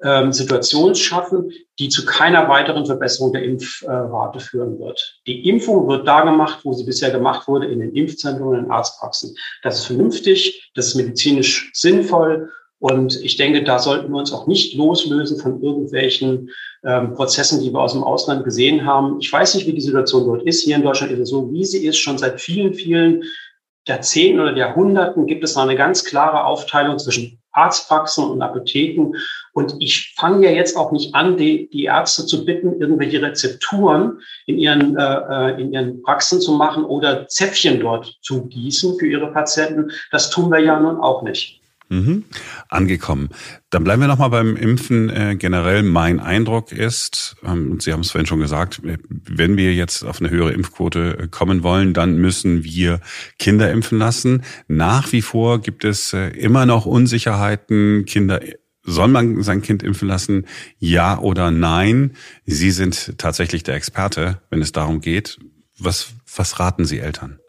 ähm, 0.03 0.31
Situation 0.31 0.95
schaffen, 0.95 1.51
die 1.79 1.89
zu 1.89 2.05
keiner 2.05 2.47
weiteren 2.49 2.85
Verbesserung 2.85 3.33
der 3.33 3.43
Impfrate 3.43 4.39
führen 4.39 4.79
wird. 4.79 5.19
Die 5.25 5.47
Impfung 5.49 5.87
wird 5.87 6.07
da 6.07 6.21
gemacht, 6.21 6.59
wo 6.63 6.73
sie 6.73 6.85
bisher 6.85 7.11
gemacht 7.11 7.47
wurde, 7.47 7.67
in 7.67 7.79
den 7.79 7.93
Impfzentren 7.93 8.47
und 8.47 8.59
in 8.59 8.71
Arztpraxen. 8.71 9.35
Das 9.63 9.79
ist 9.79 9.85
vernünftig, 9.85 10.71
das 10.75 10.87
ist 10.87 10.95
medizinisch 10.95 11.71
sinnvoll 11.73 12.49
und 12.79 13.19
ich 13.23 13.37
denke, 13.37 13.63
da 13.63 13.79
sollten 13.79 14.11
wir 14.11 14.19
uns 14.19 14.31
auch 14.31 14.45
nicht 14.45 14.75
loslösen 14.75 15.39
von 15.39 15.61
irgendwelchen 15.63 16.51
ähm, 16.85 17.13
Prozessen, 17.13 17.61
die 17.61 17.71
wir 17.71 17.79
aus 17.79 17.93
dem 17.93 18.03
Ausland 18.03 18.43
gesehen 18.43 18.85
haben. 18.85 19.19
Ich 19.19 19.33
weiß 19.33 19.55
nicht, 19.55 19.65
wie 19.65 19.73
die 19.73 19.81
Situation 19.81 20.25
dort 20.25 20.43
ist. 20.43 20.63
Hier 20.63 20.75
in 20.75 20.83
Deutschland 20.83 21.11
ist 21.11 21.19
es 21.19 21.29
so, 21.29 21.51
wie 21.51 21.65
sie 21.65 21.85
ist. 21.85 21.97
Schon 21.97 22.19
seit 22.19 22.39
vielen, 22.39 22.75
vielen 22.75 23.23
Jahrzehnten 23.87 24.41
oder 24.41 24.55
Jahrhunderten 24.55 25.25
gibt 25.25 25.43
es 25.43 25.55
da 25.55 25.63
eine 25.63 25.75
ganz 25.75 26.03
klare 26.03 26.43
Aufteilung 26.43 26.99
zwischen 26.99 27.39
Arztpraxen 27.57 28.29
und 28.29 28.41
Apotheken. 28.41 29.13
Und 29.53 29.75
ich 29.79 30.13
fange 30.15 30.47
ja 30.47 30.53
jetzt 30.53 30.77
auch 30.77 30.91
nicht 30.91 31.15
an, 31.15 31.35
die, 31.35 31.69
die 31.69 31.85
Ärzte 31.85 32.25
zu 32.25 32.45
bitten, 32.45 32.79
irgendwelche 32.79 33.21
Rezepturen 33.21 34.19
in 34.45 34.57
ihren, 34.59 34.95
äh, 34.97 35.01
äh, 35.03 35.61
in 35.61 35.73
ihren 35.73 36.03
Praxen 36.03 36.39
zu 36.39 36.53
machen 36.53 36.85
oder 36.85 37.27
Zäpfchen 37.27 37.79
dort 37.79 38.17
zu 38.21 38.45
gießen 38.47 38.99
für 38.99 39.07
ihre 39.07 39.31
Patienten. 39.33 39.91
Das 40.11 40.29
tun 40.29 40.51
wir 40.51 40.59
ja 40.59 40.79
nun 40.79 40.97
auch 40.97 41.23
nicht. 41.23 41.56
Mhm. 41.89 42.25
Angekommen. 42.69 43.29
Dann 43.69 43.83
bleiben 43.83 44.01
wir 44.01 44.07
nochmal 44.07 44.29
beim 44.29 44.57
Impfen. 44.57 45.09
Äh, 45.09 45.35
generell 45.37 45.83
mein 45.83 46.19
Eindruck 46.19 46.71
ist, 46.71 47.37
ähm, 47.45 47.79
Sie 47.79 47.93
haben 47.93 48.01
es 48.01 48.11
vorhin 48.11 48.25
schon 48.25 48.39
gesagt, 48.39 48.81
äh, 48.83 48.97
wenn 49.07 49.55
wir 49.55 49.73
jetzt 49.73 50.03
auf 50.03 50.19
eine 50.19 50.29
höhere 50.29 50.51
Impfquote 50.51 51.17
äh, 51.17 51.27
kommen 51.27 51.63
wollen, 51.63 51.93
dann 51.93 52.17
müssen 52.17 52.63
wir 52.63 52.99
Kinder 53.39 53.71
impfen 53.71 53.99
lassen. 53.99 54.43
Nach 54.67 55.11
wie 55.11 55.21
vor 55.21 55.61
gibt 55.61 55.85
es 55.85 56.13
äh, 56.13 56.29
immer 56.29 56.65
noch 56.65 56.85
Unsicherheiten. 56.85 58.05
Kinder 58.05 58.41
soll 58.83 59.09
man 59.09 59.43
sein 59.43 59.61
Kind 59.61 59.83
impfen 59.83 60.07
lassen? 60.07 60.45
Ja 60.79 61.19
oder 61.19 61.51
nein? 61.51 62.15
Sie 62.45 62.71
sind 62.71 63.17
tatsächlich 63.17 63.63
der 63.63 63.75
Experte, 63.75 64.41
wenn 64.49 64.61
es 64.61 64.71
darum 64.71 65.01
geht. 65.01 65.39
Was, 65.77 66.13
was 66.35 66.59
raten 66.59 66.85
Sie 66.85 66.99
Eltern? 66.99 67.39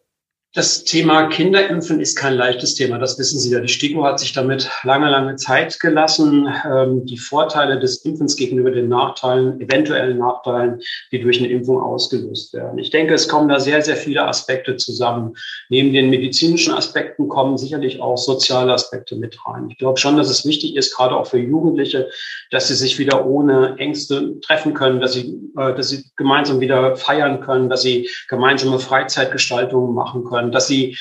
Das 0.55 0.85
Thema 0.85 1.28
Kinderimpfen 1.28 2.00
ist 2.00 2.17
kein 2.17 2.33
leichtes 2.33 2.75
Thema, 2.75 2.99
das 2.99 3.19
wissen 3.19 3.38
Sie 3.38 3.50
ja. 3.50 3.61
Die 3.61 3.69
STIKO 3.69 4.02
hat 4.05 4.19
sich 4.19 4.33
damit 4.33 4.71
lange, 4.83 5.11
lange 5.11 5.37
Zeit 5.37 5.78
gelassen, 5.78 6.49
ähm, 6.64 7.05
die 7.05 7.19
Vorteile 7.19 7.78
des 7.78 7.99
Impfens 8.07 8.35
gegenüber 8.35 8.71
den 8.71 8.88
Nachteilen, 8.88 9.61
eventuellen 9.61 10.17
Nachteilen, 10.17 10.81
die 11.12 11.21
durch 11.21 11.38
eine 11.38 11.49
Impfung 11.49 11.83
ausgelöst 11.83 12.55
werden. 12.55 12.78
Ich 12.78 12.88
denke, 12.88 13.12
es 13.12 13.28
kommen 13.28 13.50
da 13.50 13.61
sehr, 13.61 13.83
sehr 13.83 13.97
viele 13.97 14.26
Aspekte 14.26 14.76
zusammen. 14.76 15.35
Neben 15.69 15.93
den 15.93 16.09
medizinischen 16.09 16.73
Aspekten 16.73 17.28
kommen 17.28 17.59
sicherlich 17.59 18.00
auch 18.00 18.17
soziale 18.17 18.73
Aspekte 18.73 19.17
mit 19.17 19.38
rein. 19.47 19.69
Ich 19.69 19.76
glaube 19.76 19.99
schon, 19.99 20.17
dass 20.17 20.31
es 20.31 20.47
wichtig 20.47 20.76
ist, 20.76 20.97
gerade 20.97 21.14
auch 21.14 21.26
für 21.26 21.38
Jugendliche, 21.38 22.09
dass 22.50 22.69
sie 22.69 22.75
sich 22.75 22.99
wieder 22.99 23.26
ohne 23.26 23.76
Ängste 23.76 24.40
treffen 24.40 24.73
können, 24.73 24.99
dass 24.99 25.12
sie, 25.12 25.38
äh, 25.59 25.75
dass 25.75 25.90
sie 25.90 26.07
gemeinsam 26.17 26.61
wieder 26.61 26.97
feiern 26.97 27.43
können, 27.43 27.69
dass 27.69 27.83
sie 27.83 28.09
gemeinsame 28.28 28.78
Freizeitgestaltungen 28.78 29.95
machen 29.95 30.25
können 30.25 30.38
dass 30.52 30.68
sie 30.68 30.97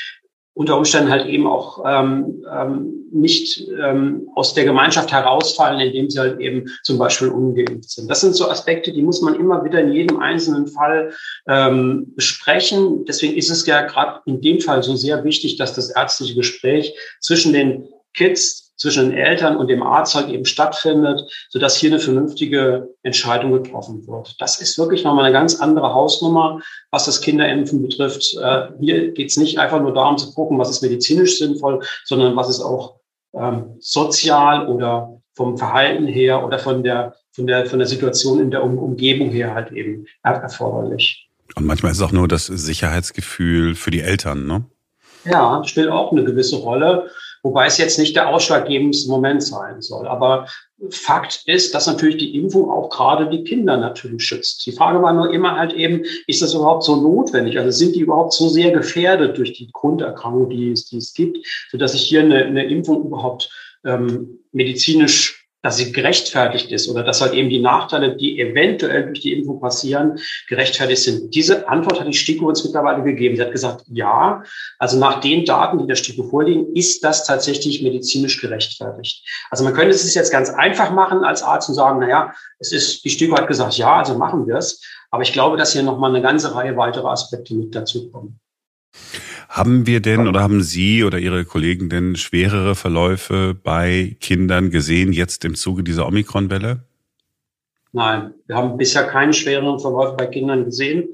unter 0.58 0.76
Umständen 0.76 1.12
halt 1.12 1.28
eben 1.28 1.46
auch 1.46 1.84
ähm, 1.86 2.44
ähm, 2.52 3.08
nicht 3.12 3.68
ähm, 3.80 4.28
aus 4.34 4.56
der 4.56 4.66
Gemeinschaft 4.66 5.12
herausfallen, 5.12 5.80
indem 5.80 6.10
sie 6.10 6.20
halt 6.20 6.40
eben 6.40 6.66
zum 6.84 6.98
Beispiel 6.98 7.30
ungeimpft 7.30 7.92
sind. 7.92 8.10
Das 8.10 8.22
sind 8.22 8.36
so 8.36 8.50
Aspekte, 8.50 8.92
die 8.92 9.04
muss 9.04 9.22
man 9.22 9.36
immer 9.36 9.64
wieder 9.64 9.80
in 9.80 9.94
jedem 9.94 10.20
einzelnen 10.20 10.66
Fall 10.68 11.14
ähm, 11.48 12.12
besprechen. 12.16 13.06
Deswegen 13.06 13.38
ist 13.38 13.52
es 13.52 13.68
ja 13.68 13.86
gerade 13.86 14.22
in 14.26 14.42
dem 14.42 14.60
Fall 14.60 14.82
so 14.82 14.96
sehr 14.96 15.24
wichtig, 15.24 15.58
dass 15.58 15.74
das 15.74 15.92
ärztliche 15.92 16.34
Gespräch 16.34 16.96
zwischen 17.22 17.54
den 17.54 17.88
Kids 18.16 18.67
zwischen 18.78 19.10
den 19.10 19.18
Eltern 19.18 19.58
und 19.58 19.68
dem 19.68 19.84
Arzt 19.84 20.16
halt 20.16 20.30
eben 20.30 20.46
stattfindet, 20.46 21.30
sodass 21.50 21.78
hier 21.78 21.92
eine 21.92 22.00
vernünftige 22.00 22.90
Entscheidung 23.04 23.52
getroffen 23.52 24.08
wird. 24.08 24.36
Das 24.40 24.62
ist 24.62 24.78
wirklich 24.78 25.04
nochmal 25.04 25.26
eine 25.26 25.34
ganz 25.34 25.60
andere 25.60 25.94
Hausnummer, 25.94 26.62
was 26.92 27.06
das 27.06 27.22
Kinderimpfen 27.22 27.82
betrifft. 27.82 28.38
Äh, 28.42 28.68
hier 28.80 29.12
geht 29.12 29.30
es 29.30 29.38
nicht 29.38 29.60
einfach 29.60 29.82
nur 29.82 29.94
darum 29.94 30.18
zu 30.18 30.34
gucken, 30.34 30.58
was 30.60 30.70
ist 30.70 30.82
medizinisch 30.82 31.38
sinnvoll, 31.40 31.84
sondern 32.06 32.36
was 32.36 32.50
ist 32.50 32.62
auch 32.62 33.00
ähm, 33.34 33.76
sozial 33.80 34.68
oder 34.68 35.20
vom 35.36 35.58
Verhalten 35.58 36.08
her 36.08 36.44
oder 36.44 36.60
von 36.60 36.84
der, 36.84 37.16
von 37.32 37.48
der, 37.48 37.66
von 37.68 37.80
der 37.80 37.88
Situation 37.88 38.40
in 38.40 38.52
der 38.52 38.64
um 38.64 38.78
Umgebung 38.78 39.30
her 39.30 39.54
halt 39.54 39.72
eben 39.72 40.06
erforderlich. 40.24 41.30
Und 41.56 41.66
manchmal 41.66 41.92
ist 41.92 42.00
es 42.00 42.04
auch 42.04 42.12
nur 42.12 42.28
das 42.28 42.48
Sicherheitsgefühl 42.48 43.76
für 43.76 43.92
die 43.92 44.02
Eltern, 44.02 44.46
ne? 44.46 44.66
Ja, 45.26 45.62
spielt 45.66 45.90
auch 45.90 46.12
eine 46.12 46.24
gewisse 46.24 46.58
Rolle. 46.58 47.10
Wobei 47.48 47.68
es 47.68 47.78
jetzt 47.78 47.98
nicht 47.98 48.14
der 48.14 48.28
ausschlaggebendste 48.28 49.10
Moment 49.10 49.42
sein 49.42 49.82
soll. 49.82 50.06
Aber 50.06 50.48
Fakt 50.90 51.44
ist, 51.46 51.74
dass 51.74 51.88
natürlich 51.88 52.18
die 52.18 52.36
Impfung 52.36 52.70
auch 52.70 52.90
gerade 52.90 53.30
die 53.30 53.46
Kinder 53.46 53.78
natürlich 53.78 54.22
schützt. 54.22 54.66
Die 54.66 54.74
Frage 54.74 55.02
war 55.02 55.14
nur 55.14 55.34
immer 55.34 55.56
halt 55.56 55.72
eben, 55.72 56.04
ist 56.28 56.42
das 56.42 56.54
überhaupt 56.54 56.84
so 56.84 56.98
notwendig? 56.98 57.58
Also 57.58 57.72
sind 57.72 57.96
die 57.96 58.02
überhaupt 58.02 58.34
so 58.34 58.50
sehr 58.50 58.72
gefährdet 58.72 59.38
durch 59.38 59.54
die 59.54 59.70
Grunderkrankung, 59.72 60.50
die 60.50 60.74
es, 60.74 60.90
die 60.90 60.98
es 60.98 61.14
gibt, 61.14 61.38
sodass 61.72 61.94
sich 61.94 62.02
hier 62.02 62.20
eine, 62.20 62.44
eine 62.44 62.66
Impfung 62.66 63.06
überhaupt 63.06 63.50
ähm, 63.86 64.40
medizinisch 64.52 65.37
dass 65.64 65.78
sie 65.78 65.92
gerechtfertigt 65.92 66.72
ist 66.72 66.88
oder 66.88 67.04
dass 67.04 67.22
halt 67.22 67.34
eben 67.34 67.50
die 67.50 67.60
Nachteile, 67.60 68.16
die 68.16 68.40
eventuell 68.40 69.06
durch 69.06 69.22
die 69.22 69.34
Impfung 69.34 69.60
passieren, 69.60 70.20
gerechtfertigt 70.48 71.02
sind. 71.02 71.34
Diese 71.36 71.68
Antwort 71.68 72.00
hat 72.00 72.08
die 72.08 72.14
STIKO 72.14 72.48
uns 72.48 72.64
mittlerweile 72.64 73.04
gegeben. 73.04 73.36
Sie 73.36 73.42
hat 73.42 73.52
gesagt, 73.52 73.84
ja, 73.88 74.44
also 74.78 74.98
nach 74.98 75.20
den 75.20 75.46
Daten, 75.46 75.80
die 75.80 75.88
der 75.88 75.96
STIKO 75.96 76.24
vorliegen, 76.24 76.76
ist 76.76 77.04
das 77.04 77.26
tatsächlich 77.26 77.82
medizinisch 77.82 78.40
gerechtfertigt. 78.40 79.28
Also 79.50 79.64
man 79.64 79.74
könnte 79.74 79.96
es 79.96 80.14
jetzt 80.14 80.32
ganz 80.32 80.50
einfach 80.50 80.92
machen 80.92 81.24
als 81.24 81.42
Arzt 81.42 81.70
und 81.70 81.76
sagen, 81.76 82.00
na 82.00 82.08
ja, 82.08 82.34
es 82.60 82.72
ist, 82.72 83.04
die 83.04 83.10
STIKO 83.10 83.36
hat 83.36 83.48
gesagt, 83.48 83.78
ja, 83.78 83.98
also 83.98 84.18
machen 84.18 84.48
wir 84.48 84.56
es. 84.56 84.82
Aber 85.10 85.24
ich 85.24 85.34
glaube, 85.34 85.58
dass 85.58 85.74
hier 85.74 85.84
nochmal 85.84 86.12
eine 86.12 86.22
ganze 86.22 86.54
Reihe 86.54 86.78
weiterer 86.78 87.12
Aspekte 87.12 87.56
mit 87.56 87.74
dazu 87.74 88.12
kommen. 88.12 88.40
Haben 89.50 89.88
wir 89.88 90.02
denn 90.02 90.28
oder 90.28 90.42
haben 90.42 90.62
Sie 90.62 91.04
oder 91.04 91.20
Ihre 91.20 91.46
Kollegen 91.46 91.90
denn 91.90 92.16
schwerere 92.16 92.76
Verläufe 92.76 93.56
bei 93.62 94.18
Kindern 94.20 94.70
gesehen, 94.72 95.14
jetzt 95.14 95.46
im 95.46 95.56
Zuge 95.56 95.84
dieser 95.84 96.08
Omikron-Welle? 96.08 96.82
Nein, 97.94 98.34
wir 98.46 98.56
haben 98.56 98.78
bisher 98.78 99.06
keine 99.06 99.34
schwereren 99.34 99.80
Verläufe 99.80 100.16
bei 100.16 100.28
Kindern 100.28 100.66
gesehen. 100.66 101.10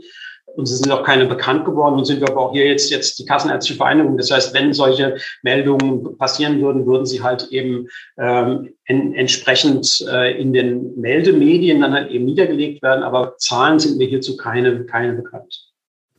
Uns 0.56 0.78
sind 0.78 0.92
auch 0.92 1.04
keine 1.04 1.25
bekannt 1.25 1.66
geworden. 1.66 1.96
und 1.96 2.06
sind 2.06 2.22
wir 2.22 2.30
aber 2.30 2.42
auch 2.42 2.54
hier 2.54 2.68
jetzt, 2.68 2.92
jetzt 2.92 3.18
die 3.18 3.25
Kassenärztliche 3.25 3.78
Vereinigung. 3.78 4.18
Das 4.18 4.30
heißt, 4.30 4.54
wenn 4.54 4.74
solche 4.74 5.18
Meldungen 5.42 6.18
passieren 6.18 6.62
würden, 6.62 6.86
würden 6.86 7.06
sie 7.06 7.24
halt 7.24 7.48
eben 7.52 7.88
ähm, 8.18 8.74
en, 8.86 9.13
entsprechend 9.16 10.06
äh, 10.12 10.40
in 10.40 10.54
den 10.54 11.00
Meldemedien 11.00 11.82
dann 11.82 11.94
halt 11.94 12.12
eben 12.12 12.25
niedergelegt 12.25 12.84
werden. 12.84 13.04
Aber 13.04 13.36
Zahlen 13.38 13.80
sind 13.80 13.98
mir 13.98 14.08
hierzu 14.08 14.38
keine, 14.38 14.86
keine 14.86 15.13
bekannt. 15.13 15.73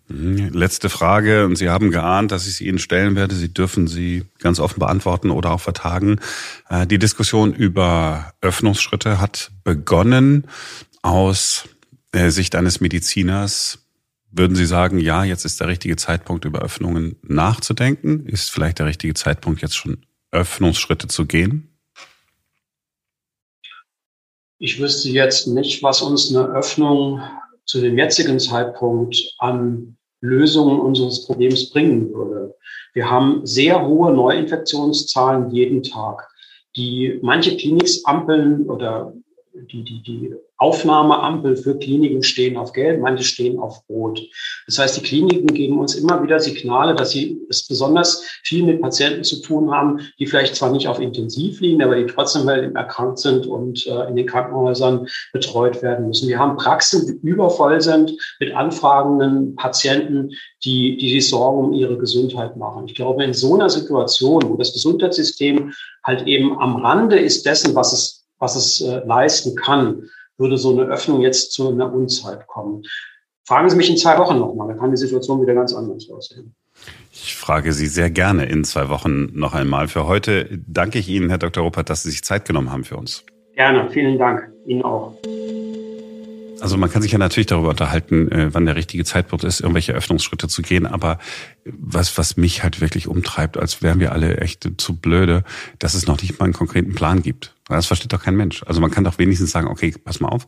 Mhm. 0.09 0.51
Letzte 0.53 0.91
Frage, 0.91 1.47
und 1.47 1.57
Sie 1.57 1.71
haben 1.71 1.91
geahnt, 1.91 2.31
dass 2.31 2.47
ich 2.47 2.57
sie 2.57 2.67
Ihnen 2.69 2.79
stellen 2.79 3.17
werde. 3.17 3.35
Sie 3.35 3.53
dürfen 3.53 3.87
sie 3.87 4.25
ganz 4.39 4.61
offen 4.61 4.79
beantworten 4.79 5.31
oder 5.31 5.53
auch 5.53 5.61
vertagen. 5.61 6.21
Äh, 6.69 6.87
die 6.87 6.99
Diskussion 6.99 7.55
über 7.55 8.33
Öffnungsschritte 8.41 9.21
hat 9.21 9.51
begonnen. 9.65 10.47
Aus 11.03 11.69
äh, 12.13 12.31
Sicht 12.31 12.55
eines 12.55 12.81
Mediziners 12.81 13.79
würden 14.37 14.57
Sie 14.57 14.67
sagen, 14.67 14.99
ja, 14.99 15.23
jetzt 15.23 15.45
ist 15.45 15.61
der 15.61 15.69
richtige 15.69 15.97
Zeitpunkt, 15.97 16.45
über 16.45 16.61
Öffnungen 16.61 17.17
nachzudenken? 17.23 18.27
Ist 18.27 18.51
vielleicht 18.51 18.81
der 18.81 18.87
richtige 18.87 19.15
Zeitpunkt, 19.15 19.63
jetzt 19.63 19.77
schon 19.77 20.05
Öffnungsschritte 20.33 21.07
zu 21.07 21.25
gehen? 21.27 21.69
Ich 24.59 24.81
wüsste 24.81 25.09
jetzt 25.11 25.47
nicht, 25.47 25.83
was 25.83 26.03
uns 26.03 26.35
eine 26.35 26.47
Öffnung 26.47 27.21
zu 27.67 27.81
dem 27.81 27.99
jetzigen 27.99 28.39
Zeitpunkt 28.39 29.17
an 29.39 29.97
Lösungen 30.21 30.81
unseres 30.81 31.27
Problems 31.27 31.71
bringen 31.71 32.13
würde. 32.13 32.55
Wir 32.95 33.11
haben 33.11 33.45
sehr 33.45 33.87
hohe 33.87 34.13
Neuinfektionszahlen 34.13 35.51
jeden 35.51 35.83
Tag. 35.83 36.29
Die 36.77 37.19
manche 37.23 37.57
Kliniksampeln 37.57 38.69
oder 38.69 39.13
die, 39.55 39.85
die, 39.85 40.03
die 40.03 40.35
Aufnahmeampel 40.65 41.59
für 41.59 41.77
Kliniken 41.77 42.23
stehen 42.23 42.57
auf 42.57 42.73
Gelb, 42.73 43.03
manche 43.03 43.23
stehen 43.23 43.59
auf 43.59 43.83
Rot. 43.91 44.23
Das 44.65 44.79
heißt, 44.79 44.97
die 44.97 45.03
Kliniken 45.03 45.49
geben 45.49 45.79
uns 45.79 45.95
immer 45.95 46.23
wieder 46.23 46.41
Signale, 46.41 46.95
dass 46.95 47.11
sie 47.11 47.39
es 47.51 47.69
besonders 47.69 48.25
viel 48.43 48.65
mit 48.65 48.81
Patienten 48.81 49.25
zu 49.25 49.43
tun 49.43 49.71
haben, 49.71 50.01
die 50.19 50.27
vielleicht 50.27 50.57
zwar 50.57 50.73
nicht 50.73 50.89
auf 50.89 51.01
Intensiv 51.01 51.61
liegen, 51.61 51.83
aber 51.83 51.97
die 51.97 52.07
trotzdem 52.07 52.49
halt 52.49 52.75
erkrankt 52.75 53.19
sind 53.19 53.47
und 53.47 53.87
äh, 53.87 54.09
in 54.09 54.17
den 54.17 54.27
Krankenhäusern 54.27 55.07
betreut 55.35 55.83
werden 55.83 56.09
müssen. 56.09 56.31
Wir 56.31 56.39
haben 56.39 56.57
Praxen, 56.57 57.07
die 57.07 57.29
übervoll 57.29 57.83
sind 57.83 58.13
mit 58.41 58.55
anfragenden 58.55 59.57
Patienten, 59.57 60.31
die, 60.65 60.97
die 60.97 61.11
sich 61.11 61.29
Sorgen 61.29 61.59
um 61.59 61.73
ihre 61.75 61.99
Gesundheit 61.99 62.57
machen. 62.57 62.87
Ich 62.87 62.95
glaube, 62.95 63.23
in 63.23 63.35
so 63.35 63.55
einer 63.55 63.69
Situation, 63.69 64.43
wo 64.49 64.57
das 64.57 64.73
Gesundheitssystem 64.73 65.75
halt 66.03 66.27
eben 66.27 66.59
am 66.59 66.77
Rande 66.77 67.19
ist 67.19 67.45
dessen, 67.45 67.75
was 67.75 67.93
es, 67.93 68.25
was 68.39 68.57
es 68.57 68.81
äh, 68.81 69.03
leisten 69.05 69.55
kann, 69.57 70.09
würde 70.39 70.59
so 70.59 70.73
eine 70.73 70.91
Öffnung 70.91 71.21
jetzt 71.21 71.53
zu 71.53 71.69
einer 71.69 71.93
Unzeit 71.93 72.47
kommen. 72.47 72.83
Fragen 73.47 73.69
Sie 73.69 73.77
mich 73.77 73.91
in 73.91 73.97
zwei 73.97 74.17
Wochen 74.19 74.39
nochmal, 74.39 74.69
dann 74.69 74.79
kann 74.79 74.91
die 74.91 74.97
Situation 74.97 75.43
wieder 75.43 75.55
ganz 75.55 75.75
anders 75.75 76.09
aussehen. 76.11 76.55
Ich 77.13 77.37
frage 77.37 77.73
Sie 77.73 77.87
sehr 77.87 78.11
gerne 78.11 78.47
in 78.47 78.65
zwei 78.65 78.89
Wochen 78.89 79.31
noch 79.33 79.55
einmal. 79.55 79.89
Für 79.89 80.07
heute 80.07 80.49
danke 80.67 80.99
ich 80.99 81.09
Ihnen, 81.09 81.29
Herr 81.29 81.39
Dr. 81.39 81.63
Ruppert, 81.63 81.91
dass 81.91 82.03
Sie 82.03 82.11
sich 82.11 82.25
Zeit 82.25 82.47
genommen 82.47 82.73
haben 82.73 82.85
für 82.85 82.97
uns. 82.97 83.25
Gerne, 83.55 83.89
vielen 83.91 84.19
Dank. 84.19 84.51
Ihnen 84.67 84.83
auch. 84.83 85.15
Also 86.61 86.77
man 86.77 86.91
kann 86.91 87.03
sich 87.03 87.13
ja 87.13 87.19
natürlich 87.19 87.47
darüber 87.47 87.71
unterhalten, 87.71 88.31
äh, 88.31 88.55
wann 88.55 88.67
der 88.67 88.77
richtige 88.77 89.05
Zeitpunkt 89.05 89.45
ist, 89.45 89.61
irgendwelche 89.61 89.93
Öffnungsschritte 89.93 90.49
zu 90.49 90.63
gehen. 90.63 90.87
Aber 90.87 91.19
was, 91.65 92.17
was 92.17 92.37
mich 92.37 92.63
halt 92.63 92.81
wirklich 92.81 93.09
umtreibt, 93.09 93.57
als 93.57 93.83
wären 93.83 94.01
wir 94.01 94.13
alle 94.13 94.39
echt 94.39 94.69
zu 94.79 94.97
blöde, 94.97 95.45
dass 95.79 95.95
es 95.95 96.07
noch 96.07 96.21
nicht 96.23 96.39
mal 96.39 96.45
einen 96.45 96.55
konkreten 96.55 96.95
Plan 96.95 97.23
gibt. 97.23 97.55
Das 97.69 97.87
versteht 97.87 98.13
doch 98.13 98.23
kein 98.23 98.37
Mensch. 98.37 98.63
Also 98.67 98.81
man 98.81 98.91
kann 98.91 99.05
doch 99.05 99.19
wenigstens 99.19 99.51
sagen, 99.51 99.69
okay, 99.69 99.95
pass 100.03 100.21
mal 100.21 100.29
auf, 100.29 100.47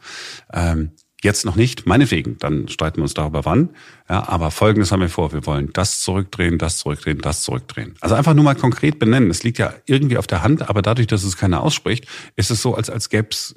ähm, 0.52 0.92
Jetzt 1.24 1.46
noch 1.46 1.56
nicht, 1.56 1.86
meinetwegen, 1.86 2.36
dann 2.38 2.68
streiten 2.68 2.98
wir 2.98 3.04
uns 3.04 3.14
darüber 3.14 3.46
wann. 3.46 3.70
Ja, 4.08 4.28
aber 4.28 4.50
folgendes 4.50 4.92
haben 4.92 5.00
wir 5.00 5.08
vor, 5.08 5.32
wir 5.32 5.46
wollen 5.46 5.70
das 5.72 6.00
zurückdrehen, 6.00 6.58
das 6.58 6.78
zurückdrehen, 6.78 7.18
das 7.18 7.42
zurückdrehen. 7.42 7.94
Also 8.00 8.14
einfach 8.14 8.34
nur 8.34 8.44
mal 8.44 8.54
konkret 8.54 8.98
benennen. 8.98 9.30
Es 9.30 9.42
liegt 9.42 9.58
ja 9.58 9.72
irgendwie 9.86 10.18
auf 10.18 10.26
der 10.26 10.42
Hand, 10.42 10.68
aber 10.68 10.82
dadurch, 10.82 11.06
dass 11.06 11.24
es 11.24 11.38
keiner 11.38 11.62
ausspricht, 11.62 12.06
ist 12.36 12.50
es 12.50 12.60
so, 12.60 12.74
als, 12.74 12.90
als 12.90 13.08
gäbe 13.08 13.28
es 13.30 13.54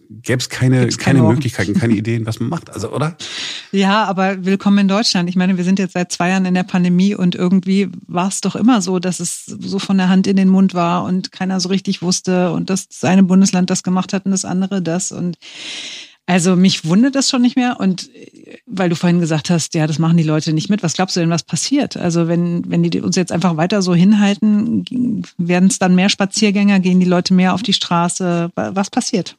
keine, 0.49 0.87
keine, 0.87 0.89
keine 0.89 1.21
Möglichkeiten, 1.23 1.73
keine 1.73 1.93
Ideen, 1.97 2.25
was 2.25 2.39
man 2.39 2.47
macht. 2.47 2.69
Also, 2.69 2.91
oder? 2.93 3.17
Ja, 3.73 4.05
aber 4.05 4.45
willkommen 4.45 4.77
in 4.77 4.87
Deutschland. 4.87 5.27
Ich 5.29 5.35
meine, 5.35 5.57
wir 5.57 5.65
sind 5.65 5.79
jetzt 5.79 5.93
seit 5.93 6.13
zwei 6.13 6.29
Jahren 6.29 6.45
in 6.45 6.53
der 6.53 6.63
Pandemie 6.63 7.13
und 7.13 7.35
irgendwie 7.35 7.89
war 8.07 8.29
es 8.29 8.39
doch 8.39 8.55
immer 8.55 8.81
so, 8.81 8.99
dass 8.99 9.19
es 9.19 9.45
so 9.45 9.79
von 9.79 9.97
der 9.97 10.07
Hand 10.07 10.27
in 10.27 10.37
den 10.37 10.49
Mund 10.49 10.73
war 10.73 11.03
und 11.03 11.33
keiner 11.33 11.59
so 11.59 11.67
richtig 11.67 12.01
wusste 12.01 12.53
und 12.53 12.69
dass 12.69 12.87
das 12.87 13.03
eine 13.03 13.23
Bundesland 13.23 13.69
das 13.69 13.83
gemacht 13.83 14.13
hat 14.13 14.25
und 14.25 14.31
das 14.31 14.45
andere 14.45 14.81
das 14.81 15.11
und 15.11 15.37
also 16.29 16.55
mich 16.55 16.85
wundert 16.85 17.15
das 17.15 17.27
schon 17.27 17.41
nicht 17.41 17.55
mehr. 17.55 17.77
Und 17.79 18.13
äh, 18.15 18.59
weil 18.67 18.89
du 18.89 18.95
vorhin 18.95 19.19
gesagt 19.19 19.49
hast, 19.49 19.73
ja, 19.73 19.87
das 19.87 19.97
machen 19.97 20.15
die 20.15 20.23
Leute 20.23 20.53
nicht 20.53 20.69
mit. 20.69 20.83
Was 20.83 20.93
glaubst 20.93 21.15
du 21.15 21.19
denn, 21.19 21.31
was 21.31 21.41
passiert? 21.41 21.97
Also 21.97 22.27
wenn, 22.27 22.69
wenn 22.69 22.83
die 22.83 23.01
uns 23.01 23.15
jetzt 23.15 23.31
einfach 23.31 23.57
weiter 23.57 23.81
so 23.81 23.95
hinhalten, 23.95 25.25
werden 25.39 25.69
es 25.69 25.79
dann 25.79 25.95
mehr 25.95 26.09
Spaziergänger, 26.09 26.81
gehen 26.81 26.99
die 26.99 27.07
Leute 27.07 27.33
mehr 27.33 27.55
auf 27.55 27.63
die 27.63 27.73
Straße? 27.73 28.51
Was 28.55 28.91
passiert? 28.91 29.37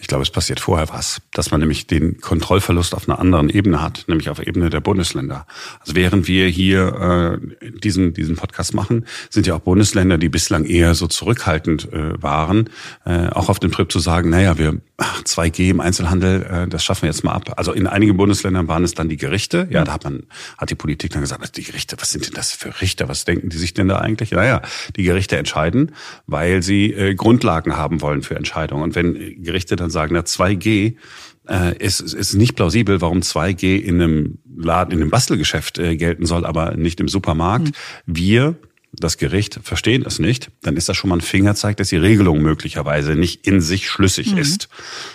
Ich 0.00 0.08
glaube, 0.08 0.22
es 0.22 0.30
passiert 0.30 0.60
vorher 0.60 0.88
was, 0.90 1.22
dass 1.32 1.50
man 1.50 1.60
nämlich 1.60 1.86
den 1.86 2.20
Kontrollverlust 2.20 2.94
auf 2.94 3.08
einer 3.08 3.18
anderen 3.18 3.48
Ebene 3.48 3.80
hat, 3.80 4.04
nämlich 4.08 4.28
auf 4.28 4.40
Ebene 4.40 4.70
der 4.70 4.80
Bundesländer. 4.80 5.46
Also 5.80 5.94
während 5.94 6.28
wir 6.28 6.48
hier 6.48 7.40
äh, 7.62 7.70
diesen, 7.78 8.12
diesen 8.14 8.36
Podcast 8.36 8.74
machen, 8.74 9.06
sind 9.30 9.46
ja 9.46 9.54
auch 9.54 9.60
Bundesländer, 9.60 10.18
die 10.18 10.28
bislang 10.28 10.64
eher 10.64 10.94
so 10.94 11.06
zurückhaltend 11.06 11.92
äh, 11.92 12.22
waren, 12.22 12.70
äh, 13.04 13.28
auch 13.28 13.48
auf 13.48 13.58
dem 13.58 13.72
Trip 13.72 13.90
zu 13.90 13.98
sagen, 13.98 14.30
naja, 14.30 14.58
wir 14.58 14.80
2G 14.98 15.70
im 15.70 15.80
Einzelhandel, 15.80 16.42
äh, 16.42 16.68
das 16.68 16.84
schaffen 16.84 17.02
wir 17.02 17.08
jetzt 17.08 17.24
mal 17.24 17.32
ab. 17.32 17.54
Also 17.56 17.72
in 17.72 17.86
einigen 17.86 18.16
Bundesländern 18.16 18.68
waren 18.68 18.84
es 18.84 18.94
dann 18.94 19.08
die 19.08 19.16
Gerichte. 19.16 19.66
Ja, 19.70 19.84
da 19.84 19.92
hat 19.92 20.04
man, 20.04 20.24
hat 20.56 20.70
die 20.70 20.76
Politik 20.76 21.12
dann 21.12 21.20
gesagt, 21.20 21.56
die 21.56 21.64
Gerichte, 21.64 21.96
was 21.98 22.10
sind 22.10 22.26
denn 22.26 22.34
das 22.34 22.52
für 22.52 22.80
Richter? 22.80 23.08
Was 23.08 23.24
denken 23.24 23.48
die 23.48 23.56
sich 23.56 23.74
denn 23.74 23.88
da 23.88 23.98
eigentlich? 23.98 24.30
Naja, 24.30 24.62
die 24.94 25.02
Gerichte 25.02 25.36
entscheiden, 25.36 25.92
weil 26.26 26.62
sie 26.62 26.92
äh, 26.92 27.14
Grundlagen 27.14 27.76
haben 27.76 28.02
wollen 28.02 28.22
für 28.22 28.36
Entscheidungen. 28.36 28.82
Und 28.82 28.94
wenn 28.94 29.42
Gerichte 29.42 29.74
dann 29.74 29.90
sagen, 29.90 30.14
na 30.14 30.20
2G 30.20 30.96
äh, 31.48 31.76
ist, 31.78 32.00
ist 32.00 32.34
nicht 32.34 32.54
plausibel, 32.54 33.00
warum 33.00 33.20
2G 33.20 33.76
in 33.76 34.00
einem 34.00 34.38
Laden, 34.56 34.92
in 34.92 35.00
einem 35.00 35.10
Bastelgeschäft 35.10 35.78
äh, 35.78 35.96
gelten 35.96 36.24
soll, 36.24 36.46
aber 36.46 36.76
nicht 36.76 37.00
im 37.00 37.08
Supermarkt. 37.08 37.68
Mhm. 37.68 37.72
Wir 38.06 38.56
das 38.98 39.18
Gericht 39.18 39.60
verstehen 39.62 40.04
es 40.06 40.18
nicht, 40.18 40.50
dann 40.62 40.76
ist 40.76 40.88
das 40.88 40.96
schon 40.96 41.10
mal 41.10 41.16
ein 41.16 41.20
Fingerzeig, 41.20 41.76
dass 41.76 41.88
die 41.88 41.96
Regelung 41.96 42.42
möglicherweise 42.42 43.14
nicht 43.14 43.46
in 43.46 43.60
sich 43.60 43.88
schlüssig 43.88 44.32
mhm. 44.32 44.38
ist. 44.38 44.68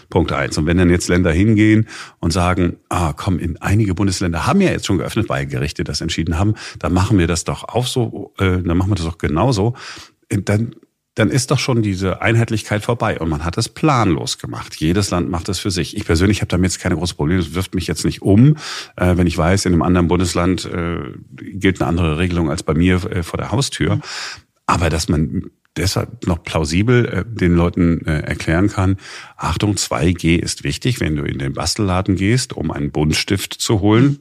Punkt 0.09 0.31
eins. 0.31 0.57
Und 0.57 0.65
wenn 0.65 0.77
dann 0.77 0.89
jetzt 0.89 1.07
Länder 1.07 1.31
hingehen 1.31 1.87
und 2.19 2.31
sagen, 2.31 2.77
ah, 2.89 3.13
komm, 3.13 3.39
in 3.39 3.57
einige 3.57 3.93
Bundesländer 3.93 4.45
haben 4.45 4.61
ja 4.61 4.71
jetzt 4.71 4.85
schon 4.85 4.97
geöffnet, 4.97 5.29
weil 5.29 5.45
Gerichte 5.45 5.83
das 5.83 6.01
entschieden 6.01 6.37
haben, 6.37 6.55
dann 6.79 6.93
machen 6.93 7.17
wir 7.17 7.27
das 7.27 7.43
doch 7.43 7.63
auch 7.63 7.87
so, 7.87 8.33
äh, 8.37 8.61
dann 8.61 8.77
machen 8.77 8.91
wir 8.91 8.95
das 8.95 9.05
doch 9.05 9.17
genauso, 9.17 9.75
dann 10.29 10.75
dann 11.19 11.29
ist 11.29 11.51
doch 11.51 11.59
schon 11.59 11.81
diese 11.81 12.21
Einheitlichkeit 12.21 12.81
vorbei. 12.81 13.19
Und 13.19 13.27
man 13.27 13.43
hat 13.43 13.57
es 13.57 13.67
planlos 13.67 14.37
gemacht. 14.37 14.75
Jedes 14.77 15.11
Land 15.11 15.29
macht 15.29 15.49
es 15.49 15.59
für 15.59 15.69
sich. 15.69 15.97
Ich 15.97 16.05
persönlich 16.05 16.39
habe 16.39 16.47
damit 16.47 16.71
jetzt 16.71 16.79
keine 16.79 16.95
große 16.95 17.15
Probleme. 17.15 17.41
Es 17.41 17.53
wirft 17.53 17.75
mich 17.75 17.87
jetzt 17.87 18.05
nicht 18.05 18.21
um, 18.21 18.55
äh, 18.95 19.17
wenn 19.17 19.27
ich 19.27 19.37
weiß, 19.37 19.65
in 19.65 19.73
einem 19.73 19.81
anderen 19.81 20.07
Bundesland 20.07 20.63
äh, 20.63 20.99
gilt 21.35 21.81
eine 21.81 21.89
andere 21.89 22.17
Regelung 22.19 22.49
als 22.49 22.63
bei 22.63 22.73
mir 22.73 23.03
äh, 23.11 23.23
vor 23.23 23.35
der 23.35 23.51
Haustür. 23.51 23.99
Aber 24.65 24.89
dass 24.89 25.09
man 25.09 25.51
deshalb 25.75 26.25
noch 26.25 26.41
plausibel 26.41 27.05
äh, 27.05 27.25
den 27.27 27.53
Leuten 27.53 28.05
äh, 28.05 28.21
erklären 28.21 28.69
kann, 28.69 28.95
Achtung, 29.35 29.73
2G 29.73 30.37
ist 30.39 30.63
wichtig, 30.63 31.01
wenn 31.01 31.17
du 31.17 31.23
in 31.23 31.37
den 31.37 31.51
Bastelladen 31.51 32.15
gehst, 32.15 32.53
um 32.53 32.71
einen 32.71 32.91
Buntstift 32.91 33.53
zu 33.53 33.81
holen 33.81 34.19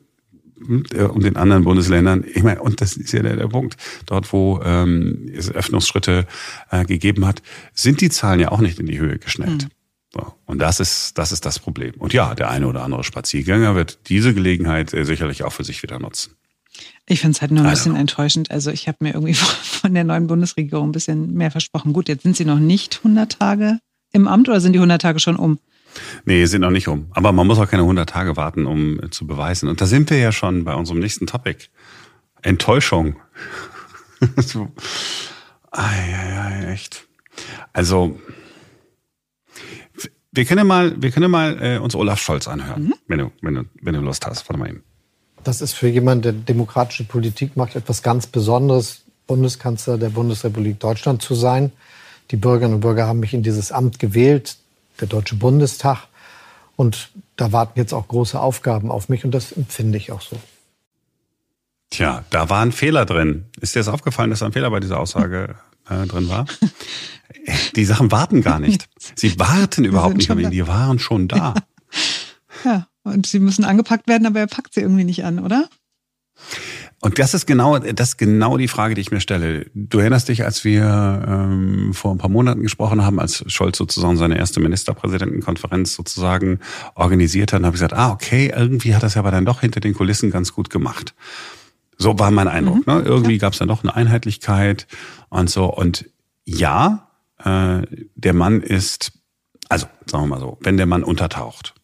und 0.67 1.25
den 1.25 1.37
anderen 1.37 1.65
Bundesländern. 1.65 2.25
Ich 2.35 2.43
meine, 2.43 2.61
und 2.61 2.81
das 2.81 2.97
ist 2.97 3.13
ja 3.13 3.23
der, 3.23 3.37
der 3.37 3.49
Punkt, 3.49 3.77
dort 4.07 4.33
wo 4.33 4.61
ähm, 4.65 5.31
es 5.35 5.51
Öffnungsschritte 5.51 6.27
äh, 6.71 6.85
gegeben 6.85 7.27
hat, 7.27 7.43
sind 7.75 8.01
die 8.01 8.11
Zahlen 8.11 8.41
ja 8.41 8.51
auch 8.51 8.61
nicht 8.61 8.79
in 8.79 8.87
die 8.87 8.99
Höhe 8.99 9.19
geschnellt. 9.19 9.65
Mhm. 9.65 9.71
So, 10.13 10.35
und 10.47 10.59
das 10.59 10.81
ist, 10.81 11.19
das 11.19 11.33
ist 11.33 11.45
das 11.45 11.59
Problem. 11.59 11.95
Und 11.99 12.13
ja, 12.13 12.35
der 12.35 12.51
eine 12.51 12.67
oder 12.67 12.83
andere 12.83 13.05
Spaziergänger 13.05 13.75
wird 13.75 14.09
diese 14.09 14.33
Gelegenheit 14.35 14.95
äh, 14.95 15.05
sicherlich 15.05 15.45
auch 15.45 15.53
für 15.53 15.65
sich 15.65 15.83
wieder 15.83 15.99
nutzen. 15.99 16.35
Ich 17.07 17.21
finde 17.21 17.37
es 17.37 17.41
halt 17.41 17.51
nur 17.51 17.65
ein 17.65 17.71
bisschen 17.71 17.97
enttäuschend. 17.97 18.51
Also 18.51 18.71
ich 18.71 18.89
habe 18.89 18.99
mir 19.01 19.15
irgendwie 19.15 19.35
von 19.35 19.93
der 19.95 20.05
neuen 20.05 20.27
Bundesregierung 20.27 20.89
ein 20.89 20.93
bisschen 20.93 21.35
mehr 21.35 21.51
versprochen. 21.51 21.93
Gut, 21.93 22.09
jetzt 22.09 22.23
sind 22.23 22.37
sie 22.37 22.45
noch 22.45 22.59
nicht 22.59 22.99
100 22.99 23.39
Tage 23.39 23.79
im 24.13 24.27
Amt 24.29 24.49
oder 24.49 24.61
sind 24.61 24.73
die 24.73 24.79
100 24.79 25.01
Tage 25.01 25.19
schon 25.19 25.37
um? 25.37 25.59
Nee, 26.25 26.45
sind 26.47 26.61
noch 26.63 26.71
nicht 26.71 26.89
um. 26.89 27.07
Aber 27.13 27.33
man 27.33 27.47
muss 27.47 27.59
auch 27.59 27.69
keine 27.69 27.83
100 27.83 28.09
Tage 28.09 28.37
warten, 28.37 28.67
um 28.67 29.03
äh, 29.03 29.11
zu 29.11 29.27
beweisen. 29.27 29.69
Und 29.69 29.81
da 29.81 29.87
sind 29.87 30.11
wir 30.11 30.19
ja 30.19 30.33
schon 30.33 30.65
bei 30.65 30.75
unserem 30.75 31.01
nächsten 31.01 31.27
Topic. 31.27 31.67
Enttäuschung. 32.43 33.17
so. 34.37 34.69
Ei, 35.71 35.83
ei, 35.83 36.41
ei, 36.41 36.73
echt. 36.73 37.07
Also, 37.73 38.19
wir 40.33 40.45
können 40.45 40.59
ja 40.59 40.65
mal, 40.65 41.01
wir 41.01 41.11
können 41.11 41.25
ja 41.25 41.29
mal 41.29 41.59
äh, 41.61 41.79
uns 41.79 41.95
Olaf 41.95 42.21
Scholz 42.21 42.49
anhören, 42.49 42.85
mhm. 42.85 42.95
wenn, 43.07 43.19
du, 43.19 43.33
wenn, 43.43 43.55
du, 43.55 43.65
wenn 43.83 43.95
du 43.95 44.01
Lust 44.01 44.27
hast. 44.27 44.49
Warte 44.49 44.59
mal 44.59 44.69
eben. 44.69 44.83
Das 45.45 45.61
ist 45.61 45.73
für 45.73 45.89
jemanden, 45.89 46.23
der 46.23 46.33
demokratische 46.33 47.05
Politik 47.05 47.57
macht, 47.57 47.77
etwas 47.77 48.03
ganz 48.03 48.27
Besonderes, 48.27 49.03
Bundeskanzler 49.27 49.99
der 49.99 50.09
Bundesrepublik 50.11 50.81
Deutschland 50.81 51.23
zu 51.23 51.35
sein. 51.35 51.73
Die 52.31 52.37
Bürgerinnen 52.37 52.77
und 52.77 52.81
Bürger 52.81 53.07
haben 53.07 53.21
mich 53.21 53.35
in 53.35 53.43
dieses 53.43 53.73
Amt 53.73 53.99
gewählt 53.99 54.57
der 55.01 55.09
Deutsche 55.09 55.37
Bundestag. 55.37 56.07
Und 56.77 57.11
da 57.37 57.53
warten 57.53 57.79
jetzt 57.79 57.93
auch 57.93 58.07
große 58.07 58.39
Aufgaben 58.39 58.91
auf 58.91 59.09
mich 59.09 59.25
und 59.25 59.33
das 59.33 59.53
empfinde 59.53 59.99
ich 59.99 60.13
auch 60.13 60.21
so. 60.21 60.37
Tja, 61.91 62.25
da 62.31 62.51
war 62.51 62.63
ein 62.63 62.73
Fehler 62.73 63.07
drin. 63.07 63.47
Ist 63.61 63.75
dir 63.75 63.81
das 63.81 63.89
aufgefallen, 63.89 64.31
dass 64.31 64.43
ein 64.43 64.53
Fehler 64.53 64.71
bei 64.71 64.81
dieser 64.81 65.01
Aussage 65.01 65.57
äh, 65.89 66.07
drin 66.07 66.29
war? 66.29 66.47
Die 67.77 67.85
Sachen 67.85 68.11
warten 68.11 68.43
gar 68.43 68.59
nicht. 68.59 68.89
Sie 69.15 69.39
warten 69.39 69.85
überhaupt 69.85 70.17
nicht 70.17 70.31
ihn. 70.31 70.51
Die 70.51 70.67
waren 70.67 70.99
schon 70.99 71.29
da. 71.29 71.55
Ja, 72.65 72.87
und 73.05 73.27
sie 73.27 73.39
müssen 73.39 73.65
angepackt 73.65 74.09
werden, 74.09 74.27
aber 74.27 74.41
er 74.41 74.47
packt 74.47 74.75
sie 74.75 74.81
irgendwie 74.81 75.05
nicht 75.05 75.25
an, 75.25 75.39
oder? 75.39 75.69
Und 77.01 77.19
das 77.21 77.33
ist 77.33 77.47
genau, 77.47 77.79
das 77.79 78.11
ist 78.11 78.17
genau 78.17 78.57
die 78.57 78.67
Frage, 78.67 78.95
die 78.97 79.01
ich 79.01 79.13
mir 79.13 79.21
stelle. 79.21 79.67
Du 79.73 79.99
erinnerst 79.99 80.29
dich, 80.29 80.45
als 80.45 80.65
wir 80.65 81.25
ähm, 81.29 81.95
vor 81.95 82.13
ein 82.13 82.19
paar 82.19 82.31
Monaten 82.31 82.63
gesprochen 82.63 83.05
haben, 83.05 83.21
als 83.21 83.45
Scholz 83.47 83.79
sozusagen 83.79 84.17
seine 84.17 84.37
erste 84.37 84.59
Ministerpräsidentenkonferenz 84.59 85.95
sozusagen 85.95 86.59
organisiert 86.97 87.53
hat, 87.53 87.63
habe 87.63 87.69
ich 87.77 87.81
gesagt, 87.81 87.93
ah, 87.93 88.11
okay, 88.11 88.53
irgendwie 88.55 88.97
hat 88.97 89.05
das 89.05 89.15
ja 89.15 89.21
aber 89.21 89.31
dann 89.31 89.45
doch 89.45 89.61
hinter 89.61 89.79
den 89.79 89.95
Kulissen 89.95 90.33
ganz 90.33 90.53
gut 90.53 90.71
gemacht. 90.71 91.15
So 91.99 92.19
war 92.19 92.33
mein 92.33 92.49
Eindruck. 92.49 92.87
Mhm. 92.87 92.93
Ne? 92.93 93.03
Irgendwie 93.05 93.35
ja. 93.35 93.39
gab 93.39 93.53
es 93.53 93.61
dann 93.61 93.69
doch 93.69 93.85
eine 93.85 93.95
Einheitlichkeit 93.95 94.89
und 95.29 95.49
so. 95.49 95.67
Und 95.67 96.07
ja, 96.45 97.09
äh, 97.45 97.83
der 98.17 98.35
Mann 98.35 98.61
ist, 98.61 99.13
also 99.69 99.87
sagen 100.07 100.25
wir 100.25 100.29
mal 100.29 100.41
so, 100.41 100.59
wenn 100.63 100.77
der 100.77 100.87
Mann 100.87 101.05
untertaucht. 101.05 101.75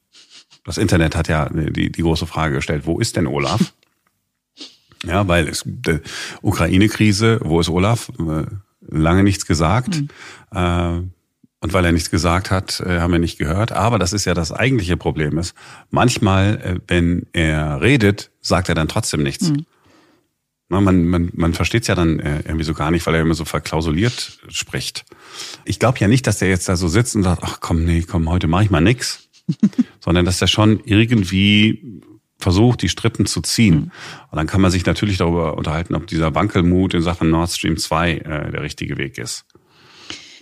Das 0.64 0.78
Internet 0.78 1.14
hat 1.14 1.28
ja 1.28 1.48
die, 1.50 1.92
die 1.92 2.02
große 2.02 2.26
Frage 2.26 2.56
gestellt, 2.56 2.86
wo 2.86 2.98
ist 2.98 3.16
denn 3.16 3.26
Olaf? 3.26 3.74
Ja, 5.06 5.28
weil 5.28 5.48
es 5.48 5.64
äh, 5.86 6.00
Ukraine-Krise, 6.42 7.40
wo 7.42 7.60
ist 7.60 7.68
Olaf? 7.68 8.10
Äh, 8.18 8.46
lange 8.80 9.22
nichts 9.22 9.46
gesagt. 9.46 10.00
Mhm. 10.00 11.10
Und 11.60 11.72
weil 11.72 11.84
er 11.86 11.92
nichts 11.92 12.10
gesagt 12.10 12.50
hat, 12.50 12.80
äh, 12.80 13.00
haben 13.00 13.12
wir 13.12 13.18
nicht 13.18 13.38
gehört. 13.38 13.72
Aber 13.72 13.98
das 13.98 14.12
ist 14.12 14.26
ja 14.26 14.34
das 14.34 14.52
eigentliche 14.52 14.96
Problem 14.96 15.38
ist. 15.38 15.54
Manchmal, 15.90 16.80
wenn 16.86 17.26
er 17.32 17.80
redet, 17.80 18.30
sagt 18.40 18.68
er 18.68 18.74
dann 18.74 18.86
trotzdem 18.88 19.22
nichts. 19.22 19.48
Mhm. 19.48 19.64
Man, 20.68 21.04
man, 21.04 21.30
man 21.34 21.54
versteht 21.54 21.82
es 21.82 21.88
ja 21.88 21.94
dann 21.94 22.18
irgendwie 22.18 22.64
so 22.64 22.74
gar 22.74 22.90
nicht, 22.90 23.06
weil 23.06 23.14
er 23.14 23.20
immer 23.22 23.34
so 23.34 23.44
verklausuliert 23.44 24.38
spricht. 24.48 25.04
Ich 25.64 25.78
glaube 25.78 25.98
ja 26.00 26.08
nicht, 26.08 26.26
dass 26.26 26.38
der 26.38 26.48
jetzt 26.48 26.68
da 26.68 26.76
so 26.76 26.88
sitzt 26.88 27.14
und 27.16 27.22
sagt, 27.22 27.42
ach 27.44 27.60
komm, 27.60 27.84
nee, 27.84 28.02
komm, 28.02 28.28
heute 28.28 28.48
mache 28.48 28.64
ich 28.64 28.70
mal 28.70 28.80
nix. 28.80 29.28
Sondern 30.00 30.24
dass 30.24 30.40
er 30.40 30.48
schon 30.48 30.80
irgendwie 30.84 32.02
versucht, 32.44 32.82
die 32.82 32.88
Strippen 32.88 33.26
zu 33.26 33.40
ziehen. 33.40 33.74
Mhm. 33.74 33.90
Und 34.30 34.36
dann 34.36 34.46
kann 34.46 34.60
man 34.60 34.70
sich 34.70 34.86
natürlich 34.86 35.16
darüber 35.16 35.58
unterhalten, 35.58 35.96
ob 35.96 36.06
dieser 36.06 36.34
Wankelmut 36.36 36.94
in 36.94 37.02
Sachen 37.02 37.30
Nord 37.30 37.50
Stream 37.50 37.76
2 37.76 38.12
äh, 38.12 38.50
der 38.52 38.62
richtige 38.62 38.96
Weg 38.96 39.18
ist. 39.18 39.46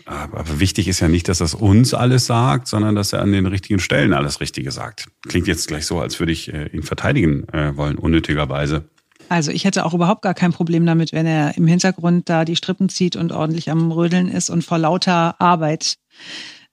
Aber 0.05 0.59
wichtig 0.59 0.88
ist 0.88 1.01
ja 1.01 1.09
nicht, 1.09 1.29
dass 1.29 1.38
das 1.38 1.55
uns 1.55 1.95
alles 1.95 2.27
sagt, 2.27 2.67
sondern 2.67 2.97
dass 2.97 3.12
er 3.12 3.23
an 3.23 3.31
den 3.33 3.47
richtigen 3.47 3.79
Stellen 3.79 4.12
alles 4.12 4.41
Richtige 4.41 4.73
sagt. 4.73 5.07
Klingt 5.29 5.47
jetzt 5.47 5.69
gleich 5.69 5.87
so, 5.87 6.01
als 6.01 6.19
würde 6.19 6.33
ich 6.33 6.53
äh, 6.53 6.67
ihn 6.67 6.83
verteidigen 6.83 7.49
äh, 7.49 7.77
wollen, 7.77 7.97
unnötigerweise. 7.97 8.85
Also 9.29 9.53
ich 9.53 9.65
hätte 9.65 9.87
auch 9.87 9.95
überhaupt 9.95 10.23
gar 10.23 10.35
kein 10.35 10.53
Problem 10.53 10.85
damit, 10.85 11.12
wenn 11.12 11.27
er 11.27 11.57
im 11.57 11.67
Hintergrund 11.69 12.29
da 12.29 12.45
die 12.45 12.57
Strippen 12.57 12.88
zieht 12.88 13.15
und 13.15 13.33
ordentlich 13.33 13.71
am 13.71 13.93
Rödeln 13.93 14.29
ist 14.29 14.51
und 14.51 14.65
vor 14.65 14.79
lauter 14.79 15.41
Arbeit 15.41 15.99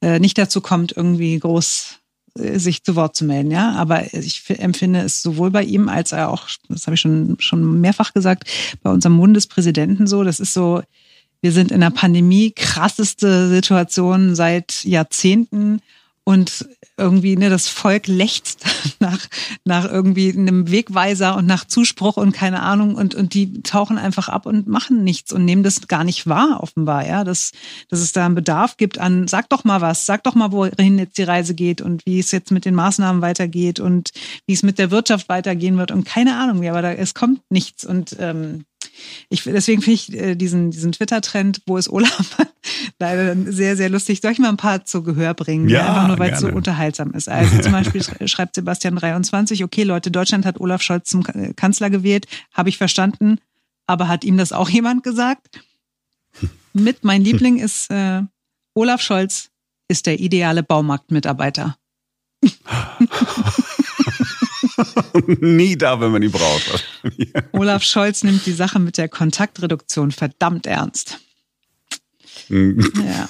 äh, 0.02 0.20
nicht 0.20 0.38
dazu 0.38 0.60
kommt, 0.60 0.92
irgendwie 0.98 1.38
groß 1.38 1.99
sich 2.36 2.84
zu 2.84 2.96
Wort 2.96 3.15
zu 3.15 3.26
melden, 3.26 3.52
ja. 3.52 3.74
Aber 3.74 4.13
ich 4.13 4.44
empfinde 4.50 5.02
es 5.02 5.22
sowohl 5.22 5.52
bei 5.52 5.63
ihm 5.63 5.89
als 5.89 6.13
auch, 6.13 6.48
das 6.68 6.88
habe 6.88 6.96
ich 6.96 7.02
schon, 7.02 7.38
schon 7.39 7.82
mehrfach 7.82 8.13
gesagt, 8.13 8.50
bei 8.84 8.89
unserem 8.89 9.18
Bundespräsidenten 9.18 10.08
so. 10.08 10.24
Das 10.24 10.39
ist 10.39 10.54
so, 10.54 10.82
wir 11.42 11.52
sind 11.52 11.72
in 11.72 11.82
einer 11.84 11.92
Pandemie, 11.92 12.52
krasseste 12.52 13.48
Situation 13.50 14.36
seit 14.36 14.84
Jahrzehnten. 14.84 15.82
Und 16.30 16.70
irgendwie 16.96 17.36
ne, 17.38 17.50
das 17.50 17.68
Volk 17.68 18.06
lechzt 18.06 18.63
nach, 19.00 19.18
nach 19.65 19.86
irgendwie 19.86 20.32
einem 20.32 20.70
Wegweiser 20.70 21.36
und 21.36 21.48
nach 21.48 21.65
Zuspruch 21.65 22.18
und 22.18 22.34
keine 22.34 22.62
Ahnung 22.62 22.94
und, 22.94 23.15
und 23.15 23.34
die 23.34 23.63
tauchen 23.63 23.98
einfach 23.98 24.30
ab 24.30 24.46
und 24.46 24.68
machen 24.68 25.04
nichts 25.04 25.34
und 25.34 25.44
nehmen 25.44 25.63
das 25.63 25.88
gar 25.88 26.04
nicht 26.04 26.28
wahr, 26.28 26.60
offenbar, 26.62 27.08
ja, 27.08 27.24
dass, 27.24 27.52
dass 27.89 28.02
es 28.02 28.12
da 28.12 28.28
einen 28.28 28.36
Bedarf 28.36 28.78
gibt 28.78 29.00
an, 29.00 29.28
sag 29.28 29.50
doch 29.50 29.63
mal 29.63 29.82
was, 29.82 30.06
sag 30.06 30.24
doch 30.24 30.36
mal, 30.36 30.52
wohin 30.52 31.00
jetzt 31.00 31.18
die 31.18 31.24
Reise 31.24 31.56
geht 31.56 31.82
und 31.82 32.06
wie 32.06 32.20
es 32.20 32.30
jetzt 32.30 32.52
mit 32.52 32.63
den 32.63 32.76
Maßnahmen 32.76 33.24
weitergeht 33.24 33.80
und 33.80 34.12
wie 34.46 34.54
es 34.54 34.62
mit 34.62 34.78
der 34.78 34.92
Wirtschaft 34.92 35.30
weitergehen 35.30 35.80
wird 35.80 35.89
und 35.89 36.04
keine 36.04 36.38
Ahnung, 36.38 36.63
aber 36.68 36.84
da, 36.84 36.92
es 36.92 37.15
kommt 37.15 37.42
nichts 37.50 37.84
und 37.86 38.15
ähm, 38.20 38.65
ich, 39.30 39.44
deswegen 39.44 39.82
finde 39.82 39.96
ich 39.96 40.14
äh, 40.14 40.36
diesen, 40.36 40.72
diesen 40.72 40.92
Twitter-Trend, 40.92 41.62
wo 41.66 41.78
es 41.78 41.92
Olaf 41.92 42.38
leider 43.00 43.36
sehr, 43.52 43.76
sehr 43.76 43.90
lustig. 43.90 44.22
Soll 44.22 44.32
ich 44.32 44.40
mal 44.40 44.50
ein 44.50 44.58
paar 44.58 44.86
zu 44.86 45.04
Gehör 45.04 45.34
bringen? 45.34 45.70
Ja, 45.70 45.88
Einfach 45.88 46.08
nur, 46.08 46.20
weil 46.20 46.34
es 46.34 46.40
so 46.40 46.48
unterhaltsam 46.48 47.12
ist. 47.14 47.30
Also 47.30 47.62
zum 47.62 47.72
Beispiel 47.72 48.04
schreibt 48.28 48.56
Sebastian 48.56 48.96
23, 48.96 49.64
okay 49.64 49.84
Leute, 49.84 50.12
Deutschland 50.12 50.46
hat 50.46 50.60
Olaf 50.60 50.82
Scholz 50.82 51.10
zum 51.10 51.24
Kanzler 51.56 51.90
gewählt, 51.90 52.28
habe 52.54 52.70
ich 52.70 52.78
verstanden, 52.78 53.40
aber 53.88 54.08
hat 54.08 54.24
ihm 54.24 54.38
das 54.38 54.52
auch 54.52 54.70
jemand 54.70 55.04
gesagt? 55.04 55.62
Mit 56.74 57.04
mein 57.04 57.24
Liebling 57.24 57.58
ist 57.58 57.90
äh, 57.92 58.22
Olaf 58.74 59.02
Scholz 59.02 59.50
ist 59.88 60.06
der 60.06 60.20
ideale 60.20 60.64
Baumarktmitarbeiter. 60.64 61.76
Nie 65.42 65.78
da, 65.78 66.00
wenn 66.00 66.12
man 66.12 66.22
ihn 66.22 66.32
braucht. 66.32 66.84
Olaf 67.52 67.84
Scholz 67.84 68.24
nimmt 68.24 68.46
die 68.46 68.54
Sache 68.54 68.80
mit 68.80 68.98
der 68.98 69.10
Kontaktreduktion 69.10 70.12
verdammt 70.12 70.65
ernst. 70.65 71.20
Mhm. 72.50 72.92
ja. 73.06 73.30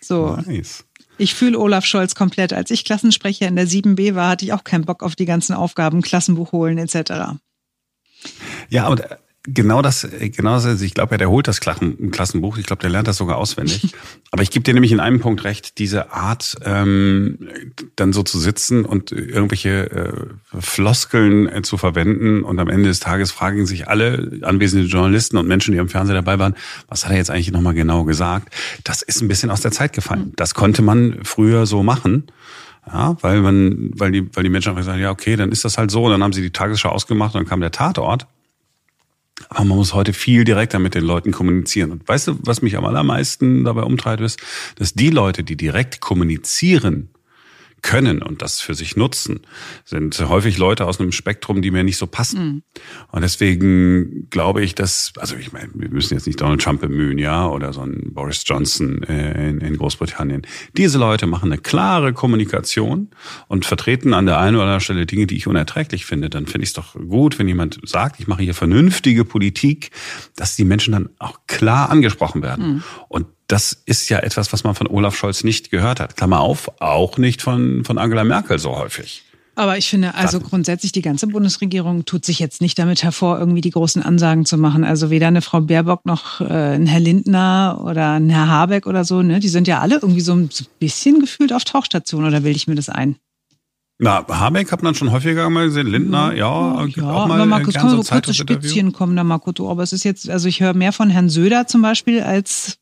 So. 0.00 0.36
Nice. 0.46 0.84
Ich 1.16 1.34
fühle 1.34 1.58
Olaf 1.58 1.84
Scholz 1.84 2.14
komplett. 2.14 2.52
Als 2.52 2.70
ich 2.70 2.84
Klassensprecher 2.84 3.46
in 3.46 3.56
der 3.56 3.68
7b 3.68 4.14
war, 4.14 4.30
hatte 4.30 4.44
ich 4.44 4.52
auch 4.52 4.64
keinen 4.64 4.84
Bock 4.84 5.02
auf 5.02 5.14
die 5.14 5.26
ganzen 5.26 5.54
Aufgaben, 5.54 6.02
Klassenbuch 6.02 6.52
holen 6.52 6.78
etc. 6.78 7.38
Ja, 8.68 8.88
und 8.88 9.02
Genau 9.46 9.82
das, 9.82 10.08
genau 10.34 10.54
das. 10.54 10.80
Ich 10.80 10.94
glaube, 10.94 11.12
ja, 11.12 11.18
der 11.18 11.28
holt 11.28 11.46
das 11.46 11.60
Klassenbuch. 11.60 12.56
Ich 12.56 12.64
glaube, 12.64 12.80
der 12.80 12.88
lernt 12.88 13.08
das 13.08 13.18
sogar 13.18 13.36
auswendig. 13.36 13.94
Aber 14.30 14.42
ich 14.42 14.50
gebe 14.50 14.62
dir 14.62 14.72
nämlich 14.72 14.90
in 14.90 15.00
einem 15.00 15.20
Punkt 15.20 15.44
recht, 15.44 15.76
diese 15.76 16.12
Art, 16.12 16.56
ähm, 16.64 17.38
dann 17.94 18.14
so 18.14 18.22
zu 18.22 18.38
sitzen 18.38 18.86
und 18.86 19.12
irgendwelche 19.12 19.90
äh, 19.90 20.60
Floskeln 20.60 21.46
äh, 21.46 21.60
zu 21.60 21.76
verwenden 21.76 22.42
und 22.42 22.58
am 22.58 22.70
Ende 22.70 22.88
des 22.88 23.00
Tages 23.00 23.32
fragen 23.32 23.66
sich 23.66 23.86
alle 23.86 24.40
anwesenden 24.42 24.88
Journalisten 24.88 25.36
und 25.36 25.46
Menschen, 25.46 25.72
die 25.72 25.78
am 25.78 25.90
Fernseher 25.90 26.14
dabei 26.14 26.38
waren, 26.38 26.54
was 26.88 27.04
hat 27.04 27.12
er 27.12 27.18
jetzt 27.18 27.30
eigentlich 27.30 27.52
nochmal 27.52 27.74
genau 27.74 28.04
gesagt? 28.04 28.48
Das 28.82 29.02
ist 29.02 29.20
ein 29.20 29.28
bisschen 29.28 29.50
aus 29.50 29.60
der 29.60 29.72
Zeit 29.72 29.92
gefallen. 29.92 30.32
Das 30.36 30.54
konnte 30.54 30.80
man 30.80 31.18
früher 31.22 31.66
so 31.66 31.82
machen. 31.82 32.24
Ja, 32.86 33.16
weil 33.20 33.40
man, 33.40 33.90
weil 33.94 34.10
die, 34.10 34.26
weil 34.34 34.42
die 34.42 34.50
Menschen 34.50 34.70
einfach 34.70 34.84
sagen, 34.84 35.00
ja, 35.00 35.10
okay, 35.10 35.36
dann 35.36 35.52
ist 35.52 35.66
das 35.66 35.76
halt 35.76 35.90
so. 35.90 36.04
Und 36.04 36.12
dann 36.12 36.22
haben 36.22 36.32
sie 36.32 36.42
die 36.42 36.50
Tagesschau 36.50 36.88
ausgemacht 36.88 37.34
und 37.34 37.42
dann 37.42 37.48
kam 37.48 37.60
der 37.60 37.70
Tatort. 37.70 38.26
Aber 39.48 39.64
man 39.64 39.78
muss 39.78 39.94
heute 39.94 40.12
viel 40.12 40.44
direkter 40.44 40.78
mit 40.78 40.94
den 40.94 41.04
Leuten 41.04 41.32
kommunizieren. 41.32 41.90
Und 41.90 42.06
weißt 42.08 42.28
du, 42.28 42.38
was 42.42 42.62
mich 42.62 42.76
am 42.76 42.84
allermeisten 42.84 43.64
dabei 43.64 43.82
umtreibt, 43.82 44.22
ist, 44.22 44.40
dass 44.76 44.94
die 44.94 45.10
Leute, 45.10 45.42
die 45.42 45.56
direkt 45.56 46.00
kommunizieren, 46.00 47.08
können 47.84 48.22
und 48.22 48.40
das 48.42 48.60
für 48.60 48.74
sich 48.74 48.96
nutzen, 48.96 49.42
sind 49.84 50.18
häufig 50.28 50.56
Leute 50.56 50.86
aus 50.86 50.98
einem 50.98 51.12
Spektrum, 51.12 51.60
die 51.60 51.70
mir 51.70 51.84
nicht 51.84 51.98
so 51.98 52.06
passen. 52.06 52.44
Mhm. 52.44 52.62
Und 53.12 53.22
deswegen 53.22 54.28
glaube 54.30 54.64
ich, 54.64 54.74
dass, 54.74 55.12
also 55.18 55.36
ich 55.36 55.52
meine, 55.52 55.68
wir 55.74 55.90
müssen 55.90 56.14
jetzt 56.14 56.26
nicht 56.26 56.40
Donald 56.40 56.62
Trump 56.62 56.80
bemühen, 56.80 57.18
ja, 57.18 57.46
oder 57.46 57.74
so 57.74 57.82
ein 57.82 58.14
Boris 58.14 58.42
Johnson 58.46 59.02
äh, 59.02 59.50
in, 59.50 59.60
in 59.60 59.76
Großbritannien. 59.76 60.46
Diese 60.76 60.98
Leute 60.98 61.26
machen 61.26 61.52
eine 61.52 61.60
klare 61.60 62.14
Kommunikation 62.14 63.10
und 63.48 63.66
vertreten 63.66 64.14
an 64.14 64.24
der 64.24 64.38
einen 64.38 64.56
oder 64.56 64.64
anderen 64.64 64.80
Stelle 64.80 65.04
Dinge, 65.04 65.26
die 65.26 65.36
ich 65.36 65.46
unerträglich 65.46 66.06
finde. 66.06 66.30
Dann 66.30 66.46
finde 66.46 66.64
ich 66.64 66.70
es 66.70 66.74
doch 66.74 66.94
gut, 66.94 67.38
wenn 67.38 67.48
jemand 67.48 67.78
sagt, 67.84 68.18
ich 68.18 68.26
mache 68.26 68.42
hier 68.42 68.54
vernünftige 68.54 69.26
Politik, 69.26 69.90
dass 70.36 70.56
die 70.56 70.64
Menschen 70.64 70.92
dann 70.92 71.10
auch 71.18 71.40
klar 71.46 71.90
angesprochen 71.90 72.40
werden. 72.40 72.66
Mhm. 72.66 72.82
Und 73.08 73.26
das 73.46 73.76
ist 73.86 74.08
ja 74.08 74.18
etwas, 74.20 74.52
was 74.52 74.64
man 74.64 74.74
von 74.74 74.86
Olaf 74.86 75.16
Scholz 75.16 75.44
nicht 75.44 75.70
gehört 75.70 76.00
hat. 76.00 76.16
Klammer 76.16 76.40
auf, 76.40 76.80
auch 76.80 77.18
nicht 77.18 77.42
von, 77.42 77.84
von 77.84 77.98
Angela 77.98 78.24
Merkel 78.24 78.58
so 78.58 78.76
häufig. 78.76 79.22
Aber 79.56 79.78
ich 79.78 79.88
finde, 79.88 80.14
also 80.14 80.40
grundsätzlich 80.40 80.90
die 80.90 81.02
ganze 81.02 81.28
Bundesregierung 81.28 82.04
tut 82.04 82.24
sich 82.24 82.40
jetzt 82.40 82.60
nicht 82.60 82.76
damit 82.76 83.04
hervor, 83.04 83.38
irgendwie 83.38 83.60
die 83.60 83.70
großen 83.70 84.02
Ansagen 84.02 84.44
zu 84.46 84.58
machen. 84.58 84.82
Also 84.82 85.10
weder 85.10 85.28
eine 85.28 85.42
Frau 85.42 85.60
Baerbock 85.60 86.04
noch 86.06 86.40
äh, 86.40 86.74
ein 86.74 86.86
Herr 86.86 86.98
Lindner 86.98 87.80
oder 87.84 88.14
ein 88.14 88.30
Herr 88.30 88.48
Habeck 88.48 88.86
oder 88.86 89.04
so, 89.04 89.22
ne? 89.22 89.38
Die 89.38 89.48
sind 89.48 89.68
ja 89.68 89.78
alle 89.78 89.96
irgendwie 89.96 90.22
so 90.22 90.34
ein 90.34 90.50
bisschen 90.80 91.20
gefühlt 91.20 91.52
auf 91.52 91.62
Tauchstation 91.62 92.24
oder 92.24 92.40
bilde 92.40 92.56
ich 92.56 92.66
mir 92.66 92.74
das 92.74 92.88
ein? 92.88 93.16
Na, 93.98 94.26
Habeck 94.26 94.72
hat 94.72 94.82
man 94.82 94.96
schon 94.96 95.12
häufiger 95.12 95.48
mal 95.50 95.66
gesehen, 95.66 95.86
Lindner, 95.86 96.32
ja, 96.34 96.84
ja 96.86 97.12
auch 97.12 97.28
mal 97.28 97.36
aber 97.36 97.46
Markus, 97.46 97.74
kann 97.74 97.90
so 97.90 98.02
kurze 98.02 98.34
Spitzchen 98.34 98.92
kommen 98.92 99.14
da, 99.14 99.22
Makoto. 99.22 99.70
Aber 99.70 99.84
es 99.84 99.92
ist 99.92 100.02
jetzt, 100.02 100.28
also 100.28 100.48
ich 100.48 100.60
höre 100.60 100.74
mehr 100.74 100.92
von 100.92 101.10
Herrn 101.10 101.28
Söder 101.28 101.68
zum 101.68 101.80
Beispiel 101.80 102.20
als 102.20 102.78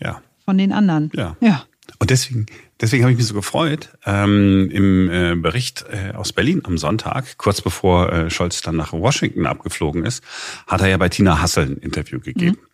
ja. 0.00 0.22
Von 0.44 0.58
den 0.58 0.72
anderen. 0.72 1.10
Ja. 1.14 1.36
ja. 1.40 1.64
Und 1.98 2.10
deswegen, 2.10 2.46
deswegen 2.80 3.02
habe 3.02 3.12
ich 3.12 3.18
mich 3.18 3.26
so 3.26 3.34
gefreut. 3.34 3.90
Ähm, 4.06 4.70
Im 4.70 5.10
äh, 5.10 5.34
Bericht 5.36 5.84
äh, 5.90 6.14
aus 6.14 6.32
Berlin 6.32 6.62
am 6.64 6.78
Sonntag, 6.78 7.38
kurz 7.38 7.60
bevor 7.60 8.12
äh, 8.12 8.30
Scholz 8.30 8.62
dann 8.62 8.76
nach 8.76 8.92
Washington 8.92 9.46
abgeflogen 9.46 10.04
ist, 10.04 10.22
hat 10.66 10.80
er 10.80 10.88
ja 10.88 10.96
bei 10.96 11.08
Tina 11.08 11.40
Hassel 11.40 11.66
ein 11.66 11.76
Interview 11.78 12.20
gegeben. 12.20 12.58
Mhm. 12.60 12.66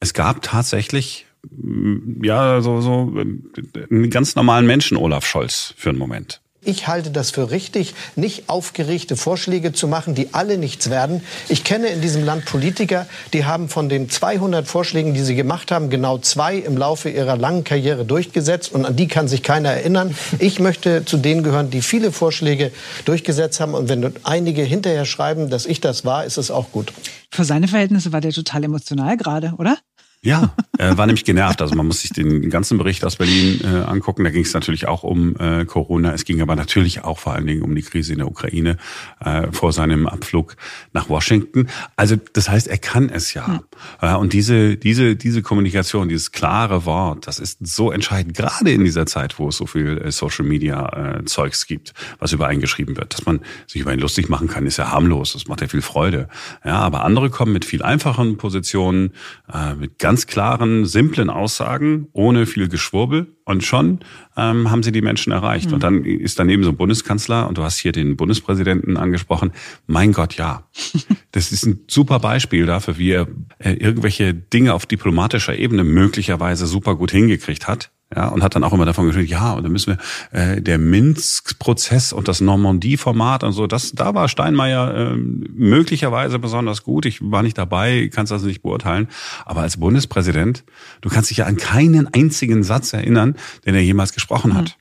Es 0.00 0.14
gab 0.14 0.42
tatsächlich 0.42 1.26
mm, 1.50 2.24
ja 2.24 2.60
so 2.60 2.80
so 2.80 3.14
äh, 3.18 3.84
einen 3.90 4.10
ganz 4.10 4.34
normalen 4.34 4.66
Menschen 4.66 4.96
Olaf 4.96 5.26
Scholz 5.26 5.74
für 5.76 5.90
einen 5.90 5.98
Moment. 5.98 6.40
Ich 6.62 6.86
halte 6.88 7.10
das 7.10 7.30
für 7.30 7.50
richtig, 7.50 7.94
nicht 8.16 8.50
aufgeregte 8.50 9.16
Vorschläge 9.16 9.72
zu 9.72 9.88
machen, 9.88 10.14
die 10.14 10.34
alle 10.34 10.58
nichts 10.58 10.90
werden. 10.90 11.22
Ich 11.48 11.64
kenne 11.64 11.86
in 11.86 12.02
diesem 12.02 12.22
Land 12.22 12.44
Politiker, 12.44 13.06
die 13.32 13.46
haben 13.46 13.70
von 13.70 13.88
den 13.88 14.10
200 14.10 14.68
Vorschlägen, 14.68 15.14
die 15.14 15.22
sie 15.22 15.34
gemacht 15.34 15.72
haben, 15.72 15.88
genau 15.88 16.18
zwei 16.18 16.56
im 16.56 16.76
Laufe 16.76 17.08
ihrer 17.08 17.38
langen 17.38 17.64
Karriere 17.64 18.04
durchgesetzt 18.04 18.72
und 18.72 18.84
an 18.84 18.94
die 18.94 19.08
kann 19.08 19.26
sich 19.26 19.42
keiner 19.42 19.70
erinnern. 19.70 20.14
Ich 20.38 20.60
möchte 20.60 21.06
zu 21.06 21.16
denen 21.16 21.42
gehören, 21.42 21.70
die 21.70 21.80
viele 21.80 22.12
Vorschläge 22.12 22.72
durchgesetzt 23.06 23.58
haben 23.58 23.72
und 23.72 23.88
wenn 23.88 24.12
einige 24.24 24.62
hinterher 24.62 25.06
schreiben, 25.06 25.48
dass 25.48 25.64
ich 25.64 25.80
das 25.80 26.04
war, 26.04 26.26
ist 26.26 26.36
es 26.36 26.50
auch 26.50 26.72
gut. 26.72 26.92
Für 27.32 27.44
seine 27.44 27.68
Verhältnisse 27.68 28.12
war 28.12 28.20
der 28.20 28.32
total 28.32 28.64
emotional 28.64 29.16
gerade, 29.16 29.54
oder? 29.56 29.78
Ja, 30.22 30.54
er 30.76 30.98
war 30.98 31.06
nämlich 31.06 31.24
genervt. 31.24 31.62
Also 31.62 31.74
man 31.74 31.86
muss 31.86 32.02
sich 32.02 32.10
den 32.10 32.50
ganzen 32.50 32.76
Bericht 32.76 33.06
aus 33.06 33.16
Berlin 33.16 33.62
äh, 33.64 33.66
angucken. 33.84 34.22
Da 34.22 34.28
ging 34.28 34.42
es 34.42 34.52
natürlich 34.52 34.86
auch 34.86 35.02
um 35.02 35.34
äh, 35.36 35.64
Corona. 35.64 36.12
Es 36.12 36.26
ging 36.26 36.42
aber 36.42 36.56
natürlich 36.56 37.04
auch 37.04 37.18
vor 37.18 37.32
allen 37.32 37.46
Dingen 37.46 37.62
um 37.62 37.74
die 37.74 37.80
Krise 37.80 38.12
in 38.12 38.18
der 38.18 38.28
Ukraine 38.28 38.76
äh, 39.24 39.50
vor 39.50 39.72
seinem 39.72 40.06
Abflug 40.06 40.56
nach 40.92 41.08
Washington. 41.08 41.68
Also 41.96 42.16
das 42.34 42.50
heißt, 42.50 42.68
er 42.68 42.76
kann 42.76 43.08
es 43.08 43.32
ja. 43.32 43.46
Hm. 43.46 43.60
Äh, 44.02 44.14
und 44.14 44.34
diese 44.34 44.76
diese 44.76 45.16
diese 45.16 45.40
Kommunikation, 45.40 46.10
dieses 46.10 46.32
klare 46.32 46.84
Wort, 46.84 47.26
das 47.26 47.38
ist 47.38 47.66
so 47.66 47.90
entscheidend. 47.90 48.36
Gerade 48.36 48.72
in 48.72 48.84
dieser 48.84 49.06
Zeit, 49.06 49.38
wo 49.38 49.48
es 49.48 49.56
so 49.56 49.64
viel 49.64 50.02
äh, 50.04 50.12
Social 50.12 50.44
Media 50.44 51.20
äh, 51.20 51.24
Zeugs 51.24 51.66
gibt, 51.66 51.94
was 52.18 52.32
über 52.32 52.46
einen 52.46 52.60
geschrieben 52.60 52.94
wird, 52.98 53.14
dass 53.14 53.24
man 53.24 53.40
sich 53.66 53.80
über 53.80 53.94
ihn 53.94 54.00
lustig 54.00 54.28
machen 54.28 54.48
kann, 54.48 54.66
ist 54.66 54.76
ja 54.76 54.90
harmlos. 54.90 55.32
Das 55.32 55.46
macht 55.46 55.62
ja 55.62 55.68
viel 55.68 55.80
Freude. 55.80 56.28
Ja, 56.62 56.80
aber 56.80 57.04
andere 57.04 57.30
kommen 57.30 57.54
mit 57.54 57.64
viel 57.64 57.82
einfacheren 57.82 58.36
Positionen, 58.36 59.14
äh, 59.50 59.74
mit 59.74 59.98
ganz 59.98 60.09
klaren, 60.26 60.84
simplen 60.86 61.30
Aussagen, 61.30 62.08
ohne 62.12 62.46
viel 62.46 62.68
Geschwurbel. 62.68 63.36
Und 63.44 63.64
schon 63.64 64.00
ähm, 64.36 64.70
haben 64.70 64.82
sie 64.82 64.92
die 64.92 65.02
Menschen 65.02 65.32
erreicht. 65.32 65.68
Mhm. 65.68 65.74
Und 65.74 65.82
dann 65.82 66.04
ist 66.04 66.38
daneben 66.38 66.62
so 66.62 66.70
ein 66.70 66.76
Bundeskanzler, 66.76 67.48
und 67.48 67.58
du 67.58 67.62
hast 67.62 67.78
hier 67.78 67.92
den 67.92 68.16
Bundespräsidenten 68.16 68.96
angesprochen. 68.96 69.52
Mein 69.86 70.12
Gott, 70.12 70.34
ja. 70.34 70.68
Das 71.32 71.52
ist 71.52 71.64
ein 71.64 71.84
super 71.86 72.18
Beispiel 72.18 72.66
dafür, 72.66 72.98
wie 72.98 73.12
er 73.12 73.28
äh, 73.60 73.74
irgendwelche 73.74 74.34
Dinge 74.34 74.74
auf 74.74 74.84
diplomatischer 74.84 75.56
Ebene 75.56 75.84
möglicherweise 75.84 76.66
super 76.66 76.96
gut 76.96 77.12
hingekriegt 77.12 77.68
hat 77.68 77.92
ja, 78.14 78.28
und 78.28 78.42
hat 78.42 78.56
dann 78.56 78.64
auch 78.64 78.72
immer 78.72 78.86
davon 78.86 79.06
geschrieben, 79.06 79.28
ja, 79.28 79.52
und 79.52 79.62
dann 79.62 79.70
müssen 79.70 79.96
wir 80.32 80.38
äh, 80.38 80.60
der 80.60 80.78
Minsk-Prozess 80.78 82.12
und 82.12 82.26
das 82.26 82.40
Normandie-Format 82.40 83.44
und 83.44 83.52
so, 83.52 83.68
das, 83.68 83.92
da 83.92 84.14
war 84.14 84.28
Steinmeier 84.28 85.12
äh, 85.12 85.16
möglicherweise 85.16 86.40
besonders 86.40 86.82
gut. 86.82 87.06
Ich 87.06 87.20
war 87.22 87.44
nicht 87.44 87.56
dabei, 87.56 88.10
kannst 88.12 88.32
also 88.32 88.46
nicht 88.46 88.62
beurteilen. 88.62 89.08
Aber 89.44 89.60
als 89.60 89.76
Bundespräsident, 89.76 90.64
du 91.02 91.08
kannst 91.08 91.30
dich 91.30 91.38
ja 91.38 91.46
an 91.46 91.56
keinen 91.56 92.12
einzigen 92.12 92.64
Satz 92.64 92.92
erinnern, 92.92 93.36
den 93.64 93.76
er 93.76 93.82
jemals 93.82 94.12
gesprochen 94.12 94.54
hat. 94.54 94.76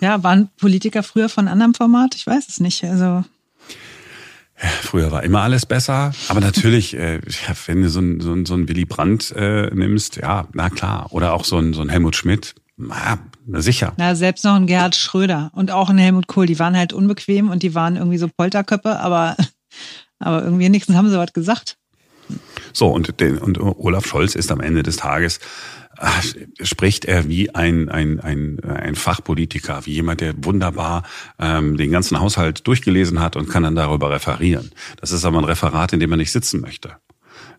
Ja, 0.00 0.22
waren 0.22 0.50
Politiker 0.58 1.02
früher 1.02 1.28
von 1.28 1.48
anderem 1.48 1.74
Format? 1.74 2.14
Ich 2.14 2.26
weiß 2.26 2.48
es 2.48 2.60
nicht. 2.60 2.84
Also 2.84 3.24
Früher 4.56 5.10
war 5.10 5.24
immer 5.24 5.42
alles 5.42 5.66
besser, 5.66 6.12
aber 6.28 6.40
natürlich, 6.40 6.94
äh, 6.94 7.20
wenn 7.66 7.82
du 7.82 7.88
so 7.88 8.00
ein, 8.00 8.20
so 8.20 8.32
ein, 8.32 8.46
so 8.46 8.54
ein 8.54 8.68
Willy 8.68 8.84
Brandt 8.84 9.32
äh, 9.32 9.74
nimmst, 9.74 10.16
ja, 10.16 10.46
na 10.52 10.70
klar. 10.70 11.08
Oder 11.10 11.34
auch 11.34 11.44
so 11.44 11.58
ein, 11.58 11.74
so 11.74 11.82
ein 11.82 11.88
Helmut 11.88 12.14
Schmidt, 12.14 12.54
na, 12.76 13.18
na 13.46 13.60
sicher. 13.60 13.92
Na, 13.96 14.14
selbst 14.14 14.44
noch 14.44 14.54
ein 14.54 14.66
Gerhard 14.66 14.94
Schröder 14.94 15.50
und 15.54 15.72
auch 15.72 15.90
ein 15.90 15.98
Helmut 15.98 16.28
Kohl, 16.28 16.46
die 16.46 16.58
waren 16.58 16.76
halt 16.76 16.92
unbequem 16.92 17.50
und 17.50 17.62
die 17.62 17.74
waren 17.74 17.96
irgendwie 17.96 18.18
so 18.18 18.28
Polterköppe, 18.28 19.00
aber, 19.00 19.36
aber 20.20 20.44
irgendwie 20.44 20.66
wenigstens 20.66 20.96
haben 20.96 21.10
sie 21.10 21.18
was 21.18 21.32
gesagt. 21.32 21.76
So, 22.72 22.88
und, 22.88 23.20
den, 23.20 23.38
und 23.38 23.60
Olaf 23.60 24.06
Scholz 24.06 24.34
ist 24.34 24.50
am 24.50 24.60
Ende 24.60 24.82
des 24.82 24.96
Tages 24.96 25.40
spricht 26.60 27.04
er 27.04 27.28
wie 27.28 27.54
ein, 27.54 27.88
ein, 27.88 28.20
ein, 28.20 28.60
ein 28.60 28.94
Fachpolitiker, 28.94 29.86
wie 29.86 29.92
jemand, 29.92 30.20
der 30.20 30.34
wunderbar 30.44 31.02
ähm, 31.38 31.76
den 31.76 31.90
ganzen 31.90 32.20
Haushalt 32.20 32.66
durchgelesen 32.66 33.20
hat 33.20 33.36
und 33.36 33.48
kann 33.48 33.62
dann 33.62 33.74
darüber 33.74 34.10
referieren. 34.10 34.70
Das 35.00 35.12
ist 35.12 35.24
aber 35.24 35.38
ein 35.38 35.44
Referat, 35.44 35.92
in 35.92 36.00
dem 36.00 36.10
man 36.10 36.18
nicht 36.18 36.32
sitzen 36.32 36.60
möchte. 36.60 36.96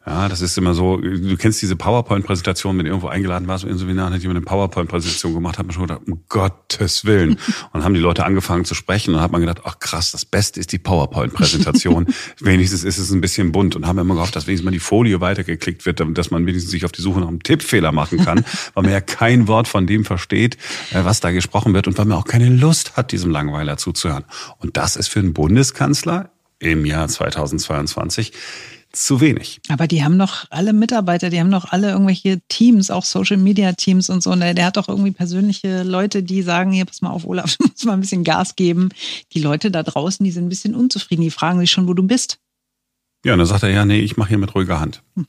Ja, 0.07 0.29
das 0.29 0.41
ist 0.41 0.55
immer 0.55 0.75
so, 0.75 0.97
du 0.97 1.35
kennst 1.35 1.63
diese 1.63 1.75
PowerPoint-Präsentation, 1.75 2.77
wenn 2.77 2.85
du 2.85 2.91
irgendwo 2.91 3.07
eingeladen 3.07 3.47
warst, 3.47 3.63
in 3.63 3.75
Seminar, 3.75 4.11
hat 4.13 4.21
jemand 4.21 4.37
eine 4.37 4.45
PowerPoint-Präsentation 4.45 5.33
gemacht, 5.33 5.57
hat 5.57 5.65
man 5.65 5.73
schon 5.73 5.87
gedacht, 5.87 6.01
um 6.05 6.23
Gottes 6.29 7.05
Willen. 7.05 7.31
Und 7.31 7.39
dann 7.73 7.83
haben 7.83 7.95
die 7.95 7.99
Leute 7.99 8.23
angefangen 8.23 8.65
zu 8.65 8.75
sprechen 8.75 9.15
und 9.15 9.21
hat 9.21 9.31
man 9.31 9.41
gedacht, 9.41 9.61
ach 9.63 9.79
krass, 9.79 10.11
das 10.11 10.23
Beste 10.23 10.59
ist 10.59 10.71
die 10.71 10.77
PowerPoint-Präsentation. 10.77 12.07
wenigstens 12.39 12.83
ist 12.83 12.99
es 12.99 13.11
ein 13.11 13.19
bisschen 13.19 13.51
bunt 13.51 13.75
und 13.75 13.87
haben 13.87 13.97
immer 13.97 14.13
gehofft, 14.13 14.35
dass 14.35 14.45
wenigstens 14.45 14.65
mal 14.65 14.71
die 14.71 14.79
Folie 14.79 15.21
weitergeklickt 15.21 15.85
wird, 15.85 16.01
dass 16.15 16.29
man 16.29 16.45
wenigstens 16.45 16.71
sich 16.71 16.85
auf 16.85 16.91
die 16.91 17.01
Suche 17.01 17.19
nach 17.19 17.27
einem 17.27 17.41
Tippfehler 17.41 17.91
machen 17.91 18.23
kann, 18.23 18.45
weil 18.75 18.83
man 18.83 18.91
ja 18.91 19.01
kein 19.01 19.47
Wort 19.47 19.67
von 19.67 19.87
dem 19.87 20.05
versteht, 20.05 20.57
äh, 20.91 21.03
was 21.03 21.19
da 21.19 21.31
gesprochen 21.31 21.73
wird 21.73 21.87
und 21.87 21.97
weil 21.97 22.05
man 22.05 22.17
auch 22.17 22.25
keine 22.25 22.49
Lust 22.49 22.95
hat, 22.95 23.11
diesem 23.11 23.31
Langweiler 23.31 23.77
zuzuhören. 23.77 24.25
Und 24.59 24.77
das 24.77 24.97
ist 24.97 25.07
für 25.07 25.19
einen 25.19 25.33
Bundeskanzler 25.33 26.29
im 26.59 26.85
Jahr 26.85 27.07
2022 27.07 28.33
zu 28.95 29.21
wenig. 29.21 29.59
Aber 29.69 29.87
die 29.87 30.03
haben 30.03 30.17
doch 30.17 30.45
alle 30.49 30.73
Mitarbeiter, 30.73 31.29
die 31.29 31.39
haben 31.39 31.51
doch 31.51 31.65
alle 31.71 31.91
irgendwelche 31.91 32.41
Teams, 32.47 32.89
auch 32.89 33.03
Social 33.03 33.37
Media 33.37 33.73
Teams 33.73 34.09
und 34.09 34.23
so. 34.23 34.31
Und 34.31 34.39
der, 34.39 34.65
hat 34.65 34.77
doch 34.77 34.87
irgendwie 34.87 35.11
persönliche 35.11 35.83
Leute, 35.83 36.23
die 36.23 36.41
sagen, 36.41 36.71
hier, 36.71 36.85
pass 36.85 37.01
mal 37.01 37.09
auf, 37.09 37.25
Olaf, 37.25 37.55
du 37.59 37.67
musst 37.67 37.85
mal 37.85 37.93
ein 37.93 38.01
bisschen 38.01 38.23
Gas 38.23 38.55
geben. 38.55 38.89
Die 39.33 39.41
Leute 39.41 39.71
da 39.71 39.83
draußen, 39.83 40.23
die 40.23 40.31
sind 40.31 40.45
ein 40.45 40.49
bisschen 40.49 40.75
unzufrieden, 40.75 41.23
die 41.23 41.31
fragen 41.31 41.59
sich 41.59 41.71
schon, 41.71 41.87
wo 41.87 41.93
du 41.93 42.03
bist. 42.03 42.39
Ja, 43.25 43.33
und 43.33 43.39
dann 43.39 43.47
sagt 43.47 43.63
er, 43.63 43.69
ja, 43.69 43.85
nee, 43.85 43.99
ich 43.99 44.17
mache 44.17 44.29
hier 44.29 44.37
mit 44.37 44.53
ruhiger 44.55 44.79
Hand. 44.79 45.01
Hm. 45.15 45.27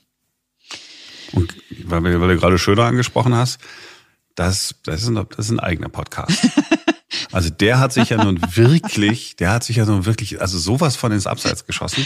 Und 1.33 1.55
weil, 1.85 2.03
weil 2.03 2.35
du 2.35 2.37
gerade 2.37 2.57
Schöner 2.57 2.83
angesprochen 2.83 3.35
hast, 3.35 3.59
das, 4.35 4.75
das, 4.83 5.01
ist 5.01 5.09
ein, 5.09 5.15
das 5.15 5.45
ist 5.45 5.51
ein 5.51 5.59
eigener 5.59 5.89
Podcast. 5.89 6.47
Also 7.31 7.49
der 7.49 7.79
hat 7.79 7.93
sich 7.93 8.09
ja 8.09 8.23
nun 8.23 8.39
wirklich, 8.55 9.35
der 9.37 9.51
hat 9.51 9.63
sich 9.63 9.77
ja 9.77 9.85
nun 9.85 10.05
wirklich, 10.05 10.41
also 10.41 10.57
sowas 10.57 10.95
von 10.95 11.11
ins 11.11 11.27
Abseits 11.27 11.65
geschossen. 11.65 12.05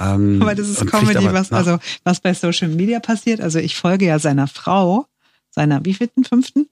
Ähm, 0.00 0.40
aber 0.40 0.54
das 0.54 0.68
ist 0.68 0.86
Comedy, 0.86 1.32
was, 1.32 1.52
also, 1.52 1.78
was 2.04 2.20
bei 2.20 2.32
Social 2.34 2.68
Media 2.68 3.00
passiert. 3.00 3.40
Also 3.40 3.58
ich 3.58 3.76
folge 3.76 4.06
ja 4.06 4.18
seiner 4.18 4.46
Frau, 4.46 5.06
seiner 5.50 5.84
wievielten, 5.84 6.24
fünften? 6.24 6.66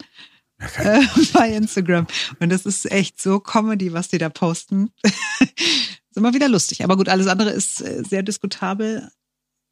Ja, 0.61 1.01
äh, 1.01 1.07
bei 1.33 1.51
Instagram. 1.51 2.07
Und 2.41 2.51
das 2.51 2.65
ist 2.67 2.91
echt 2.91 3.21
so 3.21 3.41
Comedy, 3.41 3.93
was 3.93 4.09
die 4.09 4.19
da 4.19 4.29
posten. 4.29 4.91
ist 5.03 6.17
immer 6.17 6.33
wieder 6.33 6.49
lustig. 6.49 6.83
Aber 6.85 6.97
gut, 6.97 7.09
alles 7.09 7.27
andere 7.27 7.51
ist 7.51 7.83
äh, 7.83 8.03
sehr 8.09 8.23
diskutabel. 8.23 9.11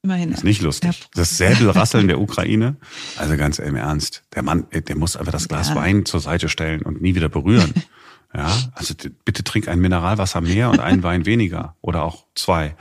Immerhin. 0.02 0.32
Ist 0.32 0.44
nicht 0.44 0.60
lustig. 0.60 1.08
Das 1.14 1.38
Säbelrasseln 1.38 2.08
der 2.08 2.20
Ukraine. 2.20 2.76
Also 3.16 3.38
ganz 3.38 3.58
im 3.58 3.74
Ernst. 3.74 4.22
Der 4.34 4.42
Mann, 4.42 4.66
der 4.70 4.96
muss 4.96 5.16
einfach 5.16 5.32
das 5.32 5.48
Glas 5.48 5.70
ja. 5.70 5.76
Wein 5.76 6.04
zur 6.04 6.20
Seite 6.20 6.50
stellen 6.50 6.82
und 6.82 7.00
nie 7.00 7.14
wieder 7.14 7.30
berühren. 7.30 7.72
Ja, 8.36 8.52
also 8.74 8.94
bitte 9.24 9.44
trink 9.44 9.68
ein 9.68 9.78
Mineralwasser 9.78 10.40
mehr 10.40 10.70
und 10.70 10.80
einen 10.80 11.04
Wein 11.04 11.24
weniger 11.24 11.76
oder 11.80 12.02
auch 12.02 12.24
zwei. 12.34 12.74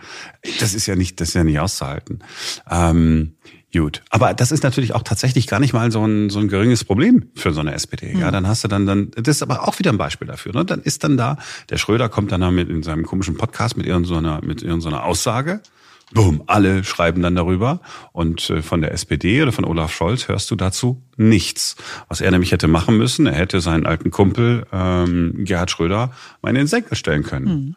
Das 0.60 0.74
ist 0.74 0.88
ja 0.88 0.96
nicht, 0.96 1.22
das 1.22 1.30
ist 1.30 1.34
ja 1.36 1.44
nicht 1.44 1.60
auszuhalten. 1.60 2.24
Ähm, 2.70 3.36
gut, 3.72 4.02
aber 4.10 4.34
das 4.34 4.52
ist 4.52 4.64
natürlich 4.64 4.96
auch 4.96 5.04
tatsächlich 5.04 5.46
gar 5.46 5.60
nicht 5.60 5.74
mal 5.74 5.92
so 5.92 6.04
ein 6.04 6.32
so 6.32 6.40
ein 6.40 6.48
geringes 6.48 6.84
Problem 6.84 7.30
für 7.36 7.54
so 7.54 7.60
eine 7.60 7.74
SPD. 7.74 8.14
Ja, 8.14 8.28
hm. 8.28 8.32
dann 8.32 8.48
hast 8.48 8.64
du 8.64 8.68
dann 8.68 8.88
dann 8.88 9.12
das 9.12 9.38
ist 9.38 9.44
aber 9.44 9.68
auch 9.68 9.78
wieder 9.78 9.92
ein 9.92 10.00
Beispiel 10.00 10.28
dafür. 10.28 10.54
Ne? 10.54 10.66
Dann 10.66 10.82
ist 10.82 11.04
dann 11.04 11.18
da 11.18 11.38
der 11.70 11.78
Schröder 11.78 12.10
kommt 12.10 12.32
dann 12.32 12.42
damit 12.42 12.70
in 12.70 12.82
seinem 12.82 13.06
komischen 13.06 13.38
Podcast 13.38 13.78
mit 13.78 13.86
irgendeiner 13.86 14.42
mit 14.44 14.64
irgendeiner 14.64 15.04
Aussage 15.04 15.62
Boom, 16.14 16.44
alle 16.48 16.84
schreiben 16.84 17.22
dann 17.22 17.36
darüber. 17.36 17.82
Und 18.12 18.50
äh, 18.50 18.62
von 18.62 18.82
der 18.82 18.92
SPD 18.92 19.42
oder 19.42 19.52
von 19.52 19.66
Olaf 19.66 19.94
Scholz 19.94 20.28
hörst 20.28 20.52
du 20.52 20.56
dazu 20.56 21.02
nichts. 21.18 21.76
Was 22.08 22.22
er 22.22 22.32
nämlich 22.32 22.52
hätte 22.52 22.68
machen 22.68 22.98
müssen, 22.98 23.26
er 23.26 23.34
hätte 23.34 23.62
seinen 23.62 23.86
alten 23.86 24.12
Kumpel 24.12 24.66
ähm, 24.72 25.34
Gerhard 25.40 25.72
Schröder 25.72 26.12
mal 26.42 26.50
in 26.50 26.56
den 26.56 26.68
Senkel 26.68 26.96
stellen 26.96 27.24
können. 27.24 27.46
Mhm. 27.46 27.76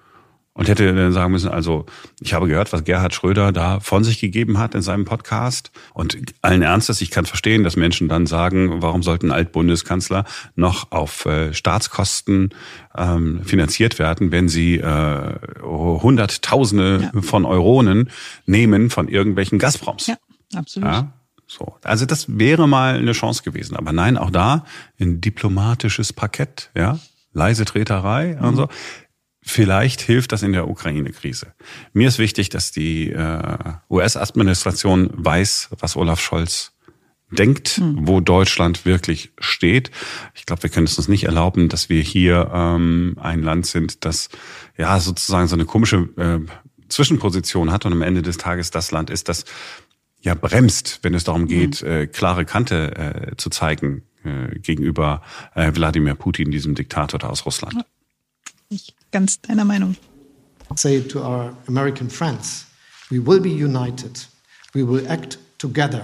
Und 0.57 0.69
hätte 0.69 0.95
dann 0.95 1.13
sagen 1.13 1.33
müssen, 1.33 1.51
also 1.51 1.85
ich 2.21 2.33
habe 2.33 2.49
gehört, 2.49 2.73
was 2.73 2.83
Gerhard 2.85 3.13
Schröder 3.13 3.53
da 3.53 3.79
von 3.81 4.05
sich 4.05 4.19
gegeben 4.19 4.59
hat 4.59 4.75
in 4.75 4.81
seinem 4.81 5.05
Podcast. 5.05 5.71
Und 5.93 6.17
allen 6.41 6.63
Ernstes, 6.63 7.03
ich 7.03 7.11
kann 7.11 7.27
verstehen, 7.27 7.63
dass 7.63 7.77
Menschen 7.77 8.09
dann 8.09 8.27
sagen, 8.27 8.81
warum 8.81 9.03
sollten 9.03 9.31
Altbundeskanzler 9.31 10.25
noch 10.55 10.93
auf 10.93 11.27
äh, 11.27 11.53
Staatskosten 11.53 12.55
ähm, 12.97 13.43
finanziert 13.45 13.99
werden, 13.99 14.33
wenn 14.33 14.49
sie 14.49 14.77
äh, 14.77 15.35
Hunderttausende 15.63 17.11
ja. 17.13 17.21
von 17.21 17.45
Euronen 17.45 18.11
nehmen 18.47 18.89
von 18.89 19.09
irgendwelchen 19.09 19.59
Gazproms. 19.59 20.07
Ja, 20.07 20.17
absolut. 20.55 20.89
Ja? 20.89 21.13
So. 21.47 21.77
Also 21.85 22.07
das 22.07 22.39
wäre 22.39 22.67
mal 22.67 22.97
eine 22.97 23.13
Chance 23.13 23.43
gewesen. 23.43 23.77
Aber 23.77 23.93
nein, 23.93 24.17
auch 24.17 24.31
da 24.31 24.65
ein 24.99 25.21
diplomatisches 25.21 26.13
Parkett, 26.13 26.71
ja, 26.75 26.99
leise 27.33 27.65
Treterei 27.65 28.37
mhm. 28.41 28.49
und 28.49 28.57
so. 28.57 28.69
Vielleicht 29.49 30.01
hilft 30.01 30.33
das 30.33 30.43
in 30.43 30.53
der 30.53 30.69
Ukraine-Krise. 30.69 31.55
Mir 31.93 32.09
ist 32.09 32.19
wichtig, 32.19 32.49
dass 32.49 32.73
die 32.73 33.13
äh, 33.13 33.59
US-Administration 33.89 35.09
weiß, 35.13 35.69
was 35.79 35.95
Olaf 35.95 36.21
Scholz 36.21 36.73
denkt, 37.31 37.79
mhm. 37.79 38.09
wo 38.09 38.21
Deutschland 38.21 38.85
wirklich 38.85 39.31
steht. 39.39 39.93
Ich 40.35 40.47
glaube, 40.47 40.65
wir 40.65 40.71
können 40.71 40.87
es 40.87 40.99
uns 40.99 41.07
nicht 41.07 41.25
erlauben, 41.25 41.69
dass 41.69 41.89
wir 41.89 42.03
hier 42.03 42.51
ähm, 42.53 43.17
ein 43.21 43.41
Land 43.41 43.67
sind, 43.67 44.05
das 44.05 44.31
ja 44.77 44.99
sozusagen 44.99 45.47
so 45.47 45.55
eine 45.55 45.65
komische 45.65 46.09
äh, 46.17 46.41
Zwischenposition 46.89 47.71
hat 47.71 47.87
und 47.87 47.93
am 47.93 48.03
Ende 48.03 48.23
des 48.23 48.39
Tages 48.39 48.73
das 48.73 48.91
Land 48.91 49.11
ist, 49.11 49.29
das 49.29 49.45
ja 50.21 50.35
bremst, 50.35 50.99
wenn 51.03 51.15
es 51.15 51.23
darum 51.23 51.47
geht, 51.47 51.83
mhm. 51.83 51.89
äh, 51.89 52.07
klare 52.09 52.45
Kante 52.45 52.97
äh, 52.97 53.37
zu 53.37 53.49
zeigen 53.49 54.03
äh, 54.25 54.59
gegenüber 54.59 55.23
äh, 55.55 55.71
Wladimir 55.73 56.17
Putin, 56.17 56.51
diesem 56.51 56.75
Diktator 56.75 57.21
da 57.21 57.29
aus 57.29 57.47
Russland. 57.47 57.85
Ich 58.69 58.97
ganz 59.17 59.41
deiner 59.41 59.65
Meinung. 59.65 59.97
Say 60.75 61.01
to 61.01 61.21
our 61.21 61.57
American 61.69 62.11
friends, 62.11 62.67
we 63.11 63.19
will 63.19 63.41
be 63.41 63.49
united, 63.49 64.29
we 64.75 64.87
will 64.87 65.11
act 65.11 65.39
together 65.57 66.03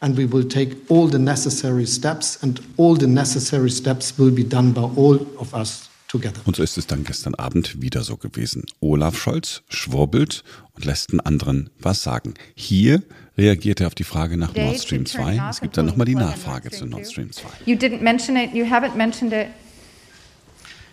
and 0.00 0.18
we 0.18 0.26
will 0.26 0.42
take 0.42 0.74
all 0.88 1.08
the 1.08 1.20
necessary 1.20 1.86
steps 1.86 2.36
and 2.42 2.60
all 2.76 2.98
the 2.98 3.06
necessary 3.06 3.70
steps 3.70 4.18
will 4.18 4.32
be 4.32 4.42
done 4.42 4.72
by 4.72 4.90
all 4.96 5.20
of 5.38 5.54
us 5.54 5.88
together. 6.08 6.40
Und 6.46 6.56
so 6.56 6.64
ist 6.64 6.76
es 6.76 6.88
dann 6.88 7.04
gestern 7.04 7.36
Abend 7.36 7.80
wieder 7.80 8.02
so 8.02 8.16
gewesen. 8.16 8.64
Olaf 8.80 9.16
Scholz 9.16 9.62
schwurbelt 9.68 10.42
und 10.72 10.84
lässt 10.84 11.12
den 11.12 11.20
anderen 11.20 11.70
was 11.78 12.02
sagen. 12.02 12.34
Hier 12.56 13.04
reagiert 13.36 13.80
er 13.80 13.86
auf 13.86 13.94
die 13.94 14.02
Frage 14.02 14.36
nach 14.36 14.52
Nord 14.52 14.80
Stream 14.80 15.06
2. 15.06 15.48
Es 15.48 15.60
gibt 15.60 15.76
dann 15.76 15.86
nochmal 15.86 16.06
die 16.06 16.16
Nachfrage 16.16 16.72
zu 16.72 16.86
Nord 16.86 17.06
Stream 17.06 17.30
2. 17.30 17.46
You 17.66 17.76
didn't 17.76 18.02
mention 18.02 18.36
it, 18.36 18.52
you 18.52 18.64
haven't 18.64 18.96
mentioned 18.96 19.32
it. 19.32 19.46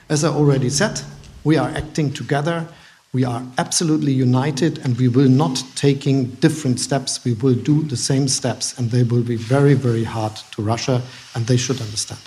As 0.08 0.23
I 0.23 0.28
already 0.28 0.69
said, 0.69 1.04
we 1.45 1.58
are 1.58 1.69
acting 1.77 2.13
together. 2.13 2.67
We 3.13 3.23
are 3.23 3.41
absolutely 3.58 4.12
united 4.12 4.79
and 4.84 4.99
we 4.99 5.08
will 5.08 5.29
not 5.29 5.63
taking 5.75 6.36
different 6.41 6.79
steps. 6.81 7.23
We 7.23 7.34
will 7.34 7.55
do 7.55 7.84
the 7.84 7.95
same 7.95 8.27
steps 8.27 8.77
and 8.77 8.91
they 8.91 9.03
will 9.03 9.23
be 9.23 9.38
very, 9.38 9.73
very 9.73 10.03
hard 10.03 10.34
to 10.51 10.62
Russia 10.62 11.01
and 11.34 11.47
they 11.47 11.58
should 11.58 11.79
understand. 11.79 12.19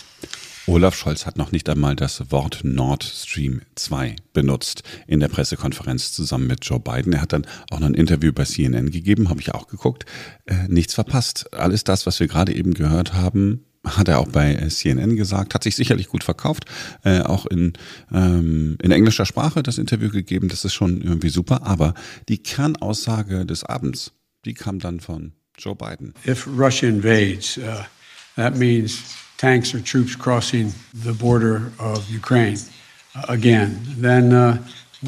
Olaf 0.67 0.95
Scholz 0.95 1.25
hat 1.25 1.39
noch 1.39 1.51
nicht 1.51 1.69
einmal 1.69 1.97
das 1.97 2.31
Wort 2.31 2.61
Nord 2.63 3.03
Stream 3.03 3.63
2 3.75 4.17
benutzt 4.35 4.83
in 5.07 5.19
der 5.19 5.29
Pressekonferenz 5.29 6.13
zusammen 6.13 6.47
mit 6.47 6.65
Joe 6.65 6.79
Biden. 6.79 7.15
Er 7.15 7.23
hat 7.23 7.33
dann 7.33 7.47
auch 7.71 7.81
noch 7.81 7.87
ein 7.87 7.95
Interview 7.95 8.33
bei 8.33 8.45
CNN 8.45 8.91
gegeben, 8.91 9.31
habe 9.31 9.41
ich 9.41 9.55
auch 9.55 9.69
geguckt. 9.69 10.05
Äh, 10.45 10.69
nichts 10.69 10.95
verpasst. 10.95 11.53
Alles 11.55 11.85
das, 11.85 12.07
was 12.07 12.21
wir 12.21 12.29
gerade 12.29 12.55
eben 12.55 12.75
gehört 12.75 13.15
haben, 13.15 13.65
hat 13.97 14.09
er 14.09 14.19
auch 14.19 14.29
bei 14.29 14.55
äh, 14.55 14.69
CNN 14.69 15.17
gesagt, 15.17 15.55
hat 15.55 15.65
sich 15.65 15.77
sicherlich 15.77 16.09
gut 16.09 16.25
verkauft, 16.25 16.65
äh, 17.05 17.21
auch 17.21 17.47
in, 17.47 17.73
ähm, 18.13 18.77
in 18.83 18.91
englischer 18.91 19.27
Sprache 19.27 19.63
das 19.63 19.79
Interview 19.79 20.11
gegeben, 20.11 20.49
das 20.49 20.65
ist 20.65 20.75
schon 20.75 21.01
irgendwie 21.01 21.31
super, 21.31 21.67
aber 21.67 21.95
die 22.29 22.39
Kernaussage 22.39 23.47
des 23.47 23.65
Abends, 23.65 24.13
die 24.45 24.55
kam 24.55 24.79
dann 24.79 25.01
von 25.01 25.33
Joe 25.59 25.75
Biden. 25.75 26.15
If 26.27 26.47
Russia 26.47 26.89
invades, 26.89 27.59
uh, 27.59 27.85
that 28.37 28.57
means 28.57 29.03
tanks 29.39 29.75
or 29.75 29.83
troops 29.83 30.17
crossing 30.17 30.73
the 30.93 31.13
border 31.13 31.73
of 31.79 32.09
Ukraine 32.11 32.59
uh, 33.17 33.25
again, 33.29 33.97
then 34.01 34.33
uh, 34.33 34.59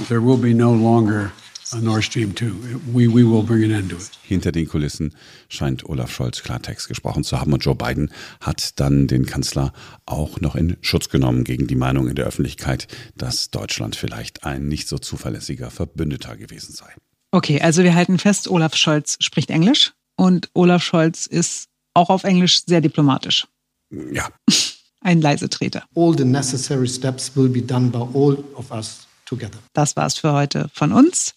there 0.08 0.20
will 0.20 0.38
be 0.38 0.54
no 0.54 0.72
longer 0.72 1.32
Nord 1.78 2.04
Stream 2.04 2.34
2. 2.34 2.46
We, 2.92 3.06
we 3.08 3.24
will 3.24 3.42
bring 3.42 3.64
an 3.64 3.70
end 3.70 3.90
to 3.90 3.96
it. 3.96 4.10
Hinter 4.22 4.52
den 4.52 4.66
Kulissen 4.66 5.14
scheint 5.48 5.84
Olaf 5.88 6.10
Scholz 6.10 6.42
Klartext 6.42 6.88
gesprochen 6.88 7.24
zu 7.24 7.40
haben 7.40 7.52
und 7.52 7.64
Joe 7.64 7.74
Biden 7.74 8.10
hat 8.40 8.78
dann 8.80 9.06
den 9.06 9.26
Kanzler 9.26 9.72
auch 10.06 10.40
noch 10.40 10.56
in 10.56 10.76
Schutz 10.80 11.08
genommen 11.08 11.44
gegen 11.44 11.66
die 11.66 11.76
Meinung 11.76 12.08
in 12.08 12.16
der 12.16 12.26
Öffentlichkeit, 12.26 12.88
dass 13.16 13.50
Deutschland 13.50 13.96
vielleicht 13.96 14.44
ein 14.44 14.68
nicht 14.68 14.88
so 14.88 14.98
zuverlässiger 14.98 15.70
Verbündeter 15.70 16.36
gewesen 16.36 16.74
sei. 16.74 16.92
Okay, 17.32 17.60
also 17.60 17.84
wir 17.84 17.94
halten 17.94 18.18
fest, 18.18 18.48
Olaf 18.48 18.74
Scholz 18.74 19.16
spricht 19.20 19.50
Englisch 19.50 19.92
und 20.16 20.50
Olaf 20.54 20.82
Scholz 20.82 21.26
ist 21.26 21.68
auch 21.94 22.10
auf 22.10 22.24
Englisch 22.24 22.64
sehr 22.66 22.80
diplomatisch. 22.80 23.46
Ja. 23.90 24.28
Ein 25.02 25.22
Leisetreter. 25.22 25.84
All 25.94 26.14
the 26.16 26.24
necessary 26.24 26.86
steps 26.86 27.34
will 27.34 27.48
be 27.48 27.62
done 27.62 27.88
by 27.88 28.00
all 28.14 28.36
of 28.54 28.70
us 28.70 29.06
together. 29.30 29.58
Das 29.72 29.96
war's 29.96 30.18
für 30.18 30.32
heute 30.32 30.68
von 30.74 30.92
uns. 30.92 31.34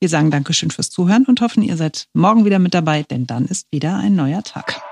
Wir 0.00 0.08
sagen 0.08 0.30
Dankeschön 0.30 0.70
fürs 0.70 0.90
Zuhören 0.90 1.24
und 1.26 1.40
hoffen, 1.40 1.62
ihr 1.62 1.76
seid 1.76 2.08
morgen 2.12 2.44
wieder 2.44 2.58
mit 2.58 2.74
dabei, 2.74 3.04
denn 3.04 3.26
dann 3.26 3.46
ist 3.46 3.68
wieder 3.70 3.96
ein 3.96 4.14
neuer 4.14 4.42
Tag. 4.42 4.82